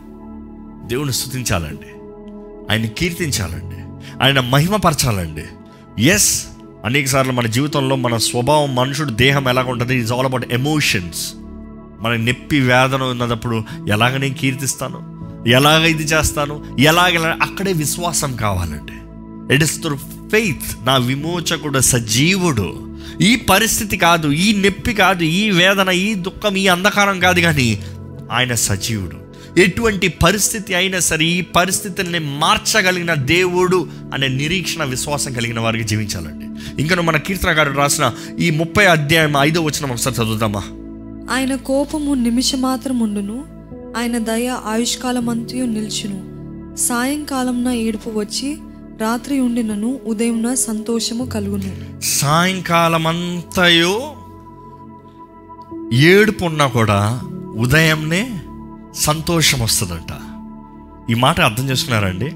[0.85, 1.87] దేవుని స్థుతించాలండి
[2.71, 3.75] ఆయన కీర్తించాలండి.
[4.23, 5.43] ఆయన మహిమపరచాలండి.
[6.03, 6.47] ఎస్
[6.85, 11.33] అనేక సార్లు మన జీవితంలో మన స్వభావం మనుషుడు దేహం ఎలాగ ఉంటుంది ఇట్స్ ఆల్ అబౌట్ ఎమోషన్స్
[12.01, 15.17] మన నొప్పి వేదన ఉన్నప్పుడు ఎలాగ నేను కీర్తిస్తాను?
[15.47, 16.65] ఎలాగ ఇది చేస్తాను?
[16.79, 18.93] ఎలాగ అక్కడే విశ్వాసం కావాలండి
[19.55, 19.95] ఇట్ ఇస్ త్రూ
[20.31, 22.97] ఫెయిత్ నా విమోచకుడు సజీవుడు.
[23.21, 27.79] ఈ పరిస్థితి కాదు ఈ నొప్పి కాదు ఈ వేదన ఈ దుఃఖం ఈ అంధకారం కాదు కానీ
[28.31, 29.27] ఆయన సజీవుడు.
[29.59, 36.45] ఎటువంటి పరిస్థితి అయినా సరే ఈ పరిస్థితుల్ని మార్చగలిగిన దేవుడు అనే నిరీక్షణ విశ్వాసం కలిగిన వారికి జీవించాలండి.
[36.81, 40.63] ఇంకా మన కీర్తనగారు రాసిన ఈ ముప్పై అధ్యాయం ఐదో వచ్చిన ఒకసారి చదువుదామా?
[41.31, 43.45] ఆయన కోపము నిమిషమాత్రముండును
[43.97, 46.19] ఆయన దయ ఆయుష్కాలమంతయు నిల్చును.
[46.75, 48.57] సాయంకాలంన ఏడుపు వచ్చి
[49.01, 52.01] రాత్రి ఉండినను ఉదయంన సంతోషము కలుగును.
[52.01, 54.15] సాయంకాలం అంతయో
[55.93, 57.21] ఏడుపు ఉన్నా కూడా
[57.55, 58.39] ఉదయంనే
[58.95, 60.13] సంతోషం వస్తుందంట
[61.11, 62.31] ఈ మాట అర్థం చేసుకున్నారండి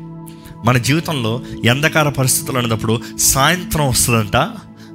[0.67, 4.37] మన జీవితంలో ఎంధకార పరిస్థితులు అనేటప్పుడు సాయంత్రం వస్తుందంట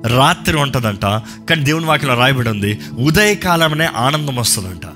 [0.07, 1.03] రాత్రి ఉంటుందంట
[1.49, 4.87] కానీ దేవుని వాక్యంలో రాయబడి ఉంది ఉదయకాలమనే ఆనందం వస్తుందంట.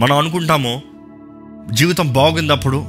[0.00, 0.82] మనం అనుకుంటాము
[1.70, 2.84] జీవితం బాగుందప్పుడు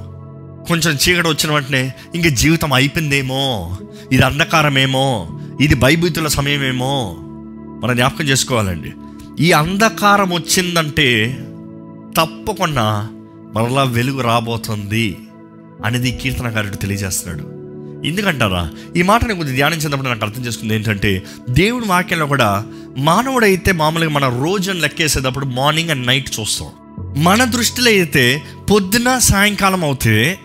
[0.68, 3.78] కొంచెం చీకటి వచ్చిన వెంటనే ఇంక జీవితం అయిపోయిందేమో
[4.12, 5.28] ఇది అంధకారమేమో
[5.62, 7.16] ఇది భయభీతుల సమయమేమో.
[7.84, 8.94] మనం జ్ఞాపకం చేసుకోవాలండి.
[9.40, 11.40] ఈ అంధకారం వచ్చిందంటే
[12.18, 13.10] తప్పకుండా
[13.56, 15.18] మరలా వెలుగు రాబోతుంది
[15.86, 17.55] అనేది కీర్తనకారుడు తెలియజేస్తున్నాడు.
[18.08, 18.70] ఎందుకంటారా?
[18.96, 22.66] ఈ మాటని కొద్దిగా ధ్యానించినప్పుడు నాకు అర్థం చేసుకుంది ఏంటంటే దేవుని వాక్యంలో కూడా
[22.98, 26.70] మానవుడైతే మామూలుగా మన రోజును లెక్కేసేటప్పుడు మార్నింగ్ అండ్ నైట్ చూస్తాం.
[27.24, 28.42] మన దృష్టిలో అయితే
[28.72, 30.40] పొద్దున సాయంకాలం అవుతే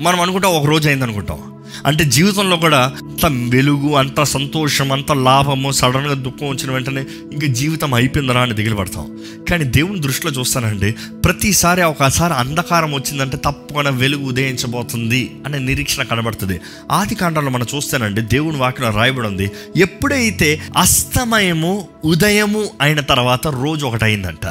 [0.00, 5.72] మనం అనుకుంటాం ఒక రోజు అయింది అనుకుంటాం అంటే జీవితంలో కూడా అంత వెలుగు అంత సంతోషం అంత లాభము
[5.72, 9.18] సడన్గా దుఃఖం వచ్చిన వెంటనే ఇంకా జీవితం అయిపోయిందరా అని దిగులు పడతాం.
[9.50, 10.92] కానీ దేవుని దృష్టిలో చూస్తానండి
[11.24, 16.60] ప్రతిసారి ఒకసారి అంధకారం వచ్చిందంటే తప్పకుండా వెలుగు ఉదయించబోతుంది అనే నిరీక్షణ కనబడుతుంది.
[16.92, 24.04] ఆది కాండంలో మనం చూస్తానండి దేవుని వాక్యం రాయబడి ఉంది ఎప్పుడైతే అస్తమయము ఉదయము అయిన తర్వాత రోజు ఒకటి
[24.04, 24.46] అయిందంట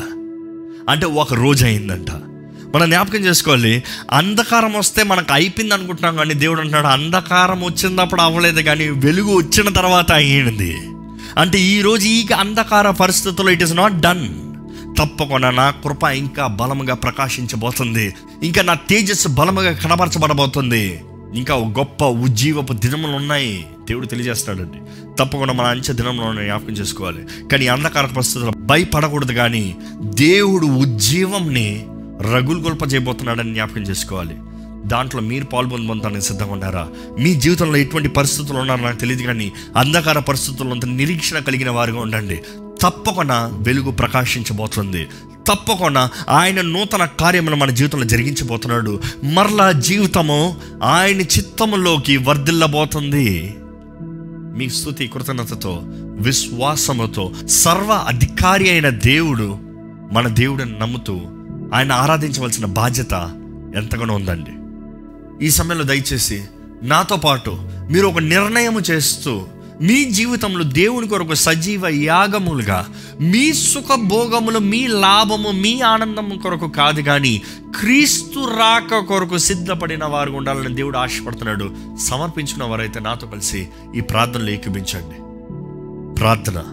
[0.90, 2.37] అంటే ఒక రోజు అయిందంట.
[2.76, 8.90] మనం జ్ఞాపకం చేసుకోవాలి అంధకారం వస్తే మనకు అయిపోయింది అనుకుంటున్నాం కానీ దేవుడు అంటున్నాడు అంధకారం వచ్చినప్పుడు అవ్వలేదు కానీ
[8.90, 10.78] వెలుగు వచ్చిన తర్వాత అయ్యింది
[11.38, 14.28] అంటే ఈరోజు ఈ అంధకార పరిస్థితుల్లో ఇట్ ఇస్ నాట్ డన్
[15.00, 18.14] తప్పకుండా నా కృప ఇంకా బలముగా ప్రకాశించబోతుంది.
[18.44, 21.02] ఇంకా నా తేజస్సు బలముగా కనబరచబడబోతుంది.
[21.36, 23.66] ఇంకా గొప్ప ఉజ్జీవపు దినములు ఉన్నాయి.
[23.90, 24.78] దేవుడు తెలియజేస్తాడండి.
[25.20, 27.48] తప్పకుండా మన అంచె దినంలో జ్ఞాపకం చేసుకోవాలి.
[27.52, 31.86] కానీ అంధకార పరిస్థితుల్లో భయపడకూడదు కానీ దేవుడు ఉజ్జీవంని
[32.22, 34.36] రగులు గొల్ప చేయబోతున్నాడని జ్ఞాపకం చేసుకోవాలి.
[34.86, 36.88] దాంట్లో మీరు పాల్పొందడానికి సిద్ధంగా ఉన్నారా
[37.20, 42.40] మీ జీవితంలో ఎటువంటి పరిస్థితులు ఉన్నారో నాకు తెలియదు కానీ అంధకార పరిస్థితుల్లో అంత నిరీక్షణ కలిగిన వారుగా ఉండండి.
[42.82, 45.08] తప్పకుండా వెలుగు ప్రకాశించబోతుంది.
[45.48, 49.02] తప్పకుండా ఆయన నూతన కార్యములు మన జీవితంలో జరిగించబోతున్నాడు.
[49.24, 53.56] మరలా జీవితము ఆయన చిత్తములోకి వర్ధిల్లబోతుంది.
[54.58, 55.82] మీ స్థుతి కృతజ్ఞతతో
[56.20, 59.58] విశ్వాసముతో సర్వ అధికారి అయిన దేవుడు
[60.12, 61.22] మన దేవుడిని నమ్ముతూ
[61.74, 63.14] ఆయన ఆరాధించవలసిన బాధ్యత
[63.76, 64.52] ఎంతగానో ఉందండి.
[65.46, 66.46] ఈ సమయంలో దయచేసి
[66.84, 67.58] నాతో పాటు
[67.92, 69.42] మీరు ఒక నిర్ణయం చేస్తూ
[69.82, 72.88] మీ జీవితంలో దేవుని కొరకు సజీవ యాగములుగా
[73.22, 77.42] మీ సుఖభోగములు మీ లాభము మీ ఆనందము కొరకు కాదు కానీ
[77.80, 81.76] క్రీస్తు రాక కొరకు సిద్ధపడిన వారు ఉండాలని దేవుడు ఆశపడుతున్నాడు.
[82.02, 85.16] సమర్పించిన వారైతే నాతో కలిసి ఈ ప్రార్థనలు ఏకీభించండి.
[86.16, 86.64] ప్రార్థన.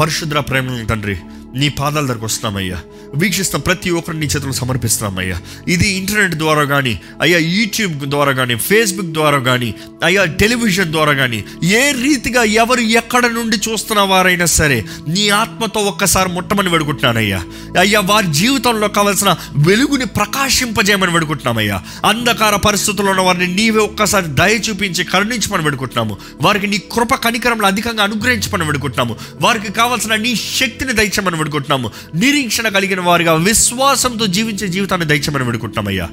[0.00, 1.16] పరిశుద్ర ప్రేమ తండ్రి
[1.54, 2.80] నీ పాదాల దగ్గరకు వస్తున్నామయ్యా.
[3.14, 5.40] వీక్షిస్తున్న ప్రతి ఒక్కరిని నీ చేతులు సమర్పిస్తున్నామయ్యా.
[5.68, 9.74] ఇది ఇంటర్నెట్ ద్వారా కానీ అయ్యా యూట్యూబ్ ద్వారా కానీ ఫేస్బుక్ ద్వారా కానీ
[10.04, 16.28] అయ్యా టెలివిజన్ ద్వారా కానీ ఏ రీతిగా ఎవరు ఎక్కడ నుండి చూస్తున్న వారైనా సరే నీ ఆత్మతో ఒక్కసారి
[16.28, 17.44] ముట్టమని వేడుకుంటున్నానయ్యా.
[17.78, 21.82] అయ్యా వారి జీవితంలో కావాల్సిన వెలుగుని ప్రకాశింపజేయమని వేడుకుంటున్నామయ్యా.
[22.04, 26.16] అంధకార పరిస్థితుల్లో ఉన్న వారిని నీవే ఒక్కసారి దయ చూపించి కరుణించమని వేడుకుంటున్నాము.
[26.42, 29.16] వారికి నీ కృప కనికరంలో అధికంగా అనుగ్రహించమని వేడుకుంటున్నాము.
[29.40, 36.08] వారికి కావాల్సిన నీ శక్తిని దయచమని వేడుకుంటున్నాము నిరీక్షణ కలిగిన వారిగా విశ్వాసంతో జీవించే జీవితాన్ని దయచేయమని పెడుకుంటున్నామయ్యా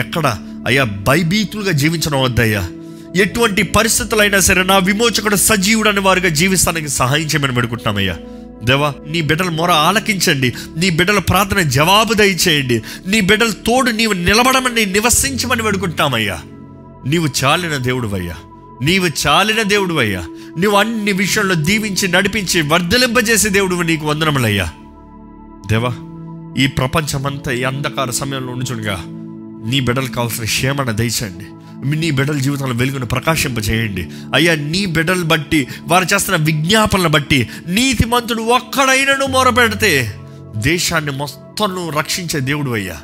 [0.00, 0.36] ఎక్కడ?
[0.66, 2.68] అయ్యా భయభీతులుగా జీవించడం వద్దయ్యా.
[3.16, 8.16] ఎటువంటి పరిస్థితులైనా సరే నా విమోచకుడు సజీవుడని వారిగా జీవిస్తానికి సహాయం చేయమని పెడుకుంటున్నామయ్యా
[8.64, 10.54] దేవా నీ బిడ్డల మొర ఆలకించండి.
[10.76, 12.82] నీ బిడ్డల ప్రార్థన జవాబు దయచేయండి.
[13.06, 16.40] నీ బిడ్డల తోడు నీవు నిలబడమని నివసించమని వేడుకుంటామయ్యా
[17.06, 18.34] నీవు చాలిన దేవుడువయ్యా.
[18.82, 20.20] నీవు చాలిన దేవుడు అయ్యా.
[20.58, 24.64] నువ్వు అన్ని విషయంలో దీవించి నడిపించి వర్ధలింపజేసే దేవుడు నీకు వందనములయ్యా.
[25.66, 25.92] దేవా
[26.58, 28.96] ఈ ప్రపంచమంతా ఈ అంధకార సమయంలో ఉంచుడుగా
[29.66, 31.44] నీ బిడ్డలు కావాల్సిన క్షేమణ దయచండి
[31.96, 39.26] నీ బిడ్డల జీవితంలో వెలుగును ప్రకాశింపజేయండి అయ్యా నీ బిడ్డలు బట్టి వారు చేస్తున్న విజ్ఞాపనలు బట్టి నీతిమంతుడు ఒక్కడైనను
[39.26, 40.14] మొరపెడితే
[40.56, 42.96] దేశాన్ని మొత్తం నువ్వు రక్షించే దేవుడు అయ్యా.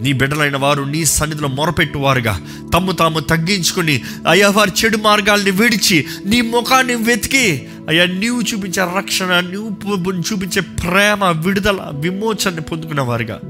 [0.00, 2.40] నీ బిడ్డలైన వారు నీ సన్నిధిలో మొరపెట్టువారుగా.
[2.74, 9.40] తమ్ము తాము తగ్గించుకుని అయ్యా వారి చెడు మార్గాల్ని విడిచి నీ ముఖాన్ని వెతికి అయ్యా నీవు చూపించే రక్షణ
[9.40, 13.40] నువ్వు చూపించే ప్రేమ విడుదల విమోచనని పొందుకునేవారుగా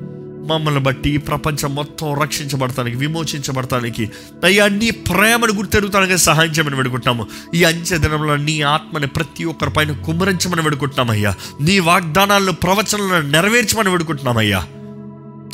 [0.47, 4.11] మమ్మల్ని బట్టి ప్రపంచం మొత్తం రక్షించబడటానికి విమోచించబడటానికి
[4.45, 7.27] అయ్యా నీ ప్రేమను గుర్తెరుగుతానికి సహాయం చేయమని వేడుకుంటున్నాము.
[7.55, 11.35] ఈ అంచె దినంలో నీ ఆత్మని ప్రతి ఒక్కరి పైన కుమ్మరించమని వేడుకుంటున్నామయ్యా.
[11.61, 14.67] నీ వాగ్దానాలను ప్రవచనాలను నెరవేర్చమని వేడుకుంటున్నామయ్యా.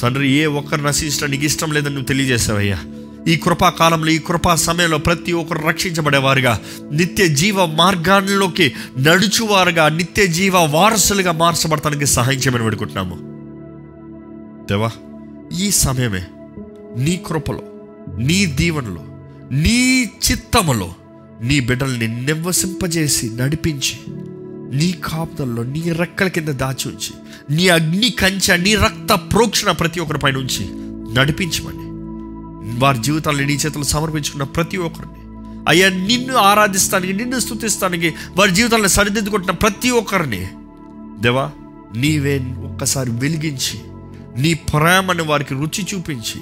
[0.01, 2.79] తండ్రి ఏ ఒక్కరు నశించడం నీకు ఇష్టం లేదని నువ్వు తెలియజేసావయ్యా
[3.29, 6.61] ఈ కృపా కాలంలో ఈ కృపా సమయంలో ప్రతి ఒక్కరు రక్షించబడేవారుగా.
[6.93, 9.89] నిత్య జీవ మార్గాల్లోకి నడుచువారుగా.
[9.89, 13.17] నిత్య జీవ వారసులుగా మార్చబడటానికి సహాయం చేయమని వేడుకుంటున్నాము.
[14.69, 14.91] దేవా
[15.59, 16.25] ఈ సమయమే
[16.97, 17.63] నీ కృపలో
[18.19, 19.05] నీ దీవెనలో
[19.53, 20.95] నీ చిత్తములో
[21.43, 23.97] నీ బిడ్డల్ని నివసింపజేసి నడిపించి
[24.73, 27.13] నీ కాపుదల్లో నీ రెక్కల కింద దాచి ఉంచి
[27.57, 30.69] నీ అగ్ని కంచె నీ రక్త ప్రోక్షణ ప్రతి ఒక్కరి పైన ఉంచి
[31.15, 31.87] నడిపించమని.
[32.81, 35.15] వారి జీవితాలను నీ చేతులు సమర్పించుకున్న ప్రతి ఒక్కరిని.
[35.69, 40.49] అయ్యా నిన్ను ఆరాధిస్తానికి నిన్ను స్థుతిస్తానికి వారి జీవితాలను సరిదిద్దుకుంటున్న ప్రతి ఒక్కరిని.
[41.21, 41.51] దేవా
[41.97, 43.81] నీవే ఒక్కసారి వెలిగించి
[44.43, 46.41] నీ ప్రేమను వారికి రుచి చూపించి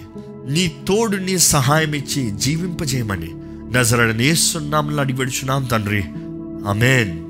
[0.53, 3.35] నీ తోడు నీ సహాయం ఇచ్చి జీవింపజేయమని.
[3.79, 6.05] నజరడని ఏస్తున్నాంలో అడిగి పెడుచున్నాం తండ్రి.
[6.68, 7.24] అమేన్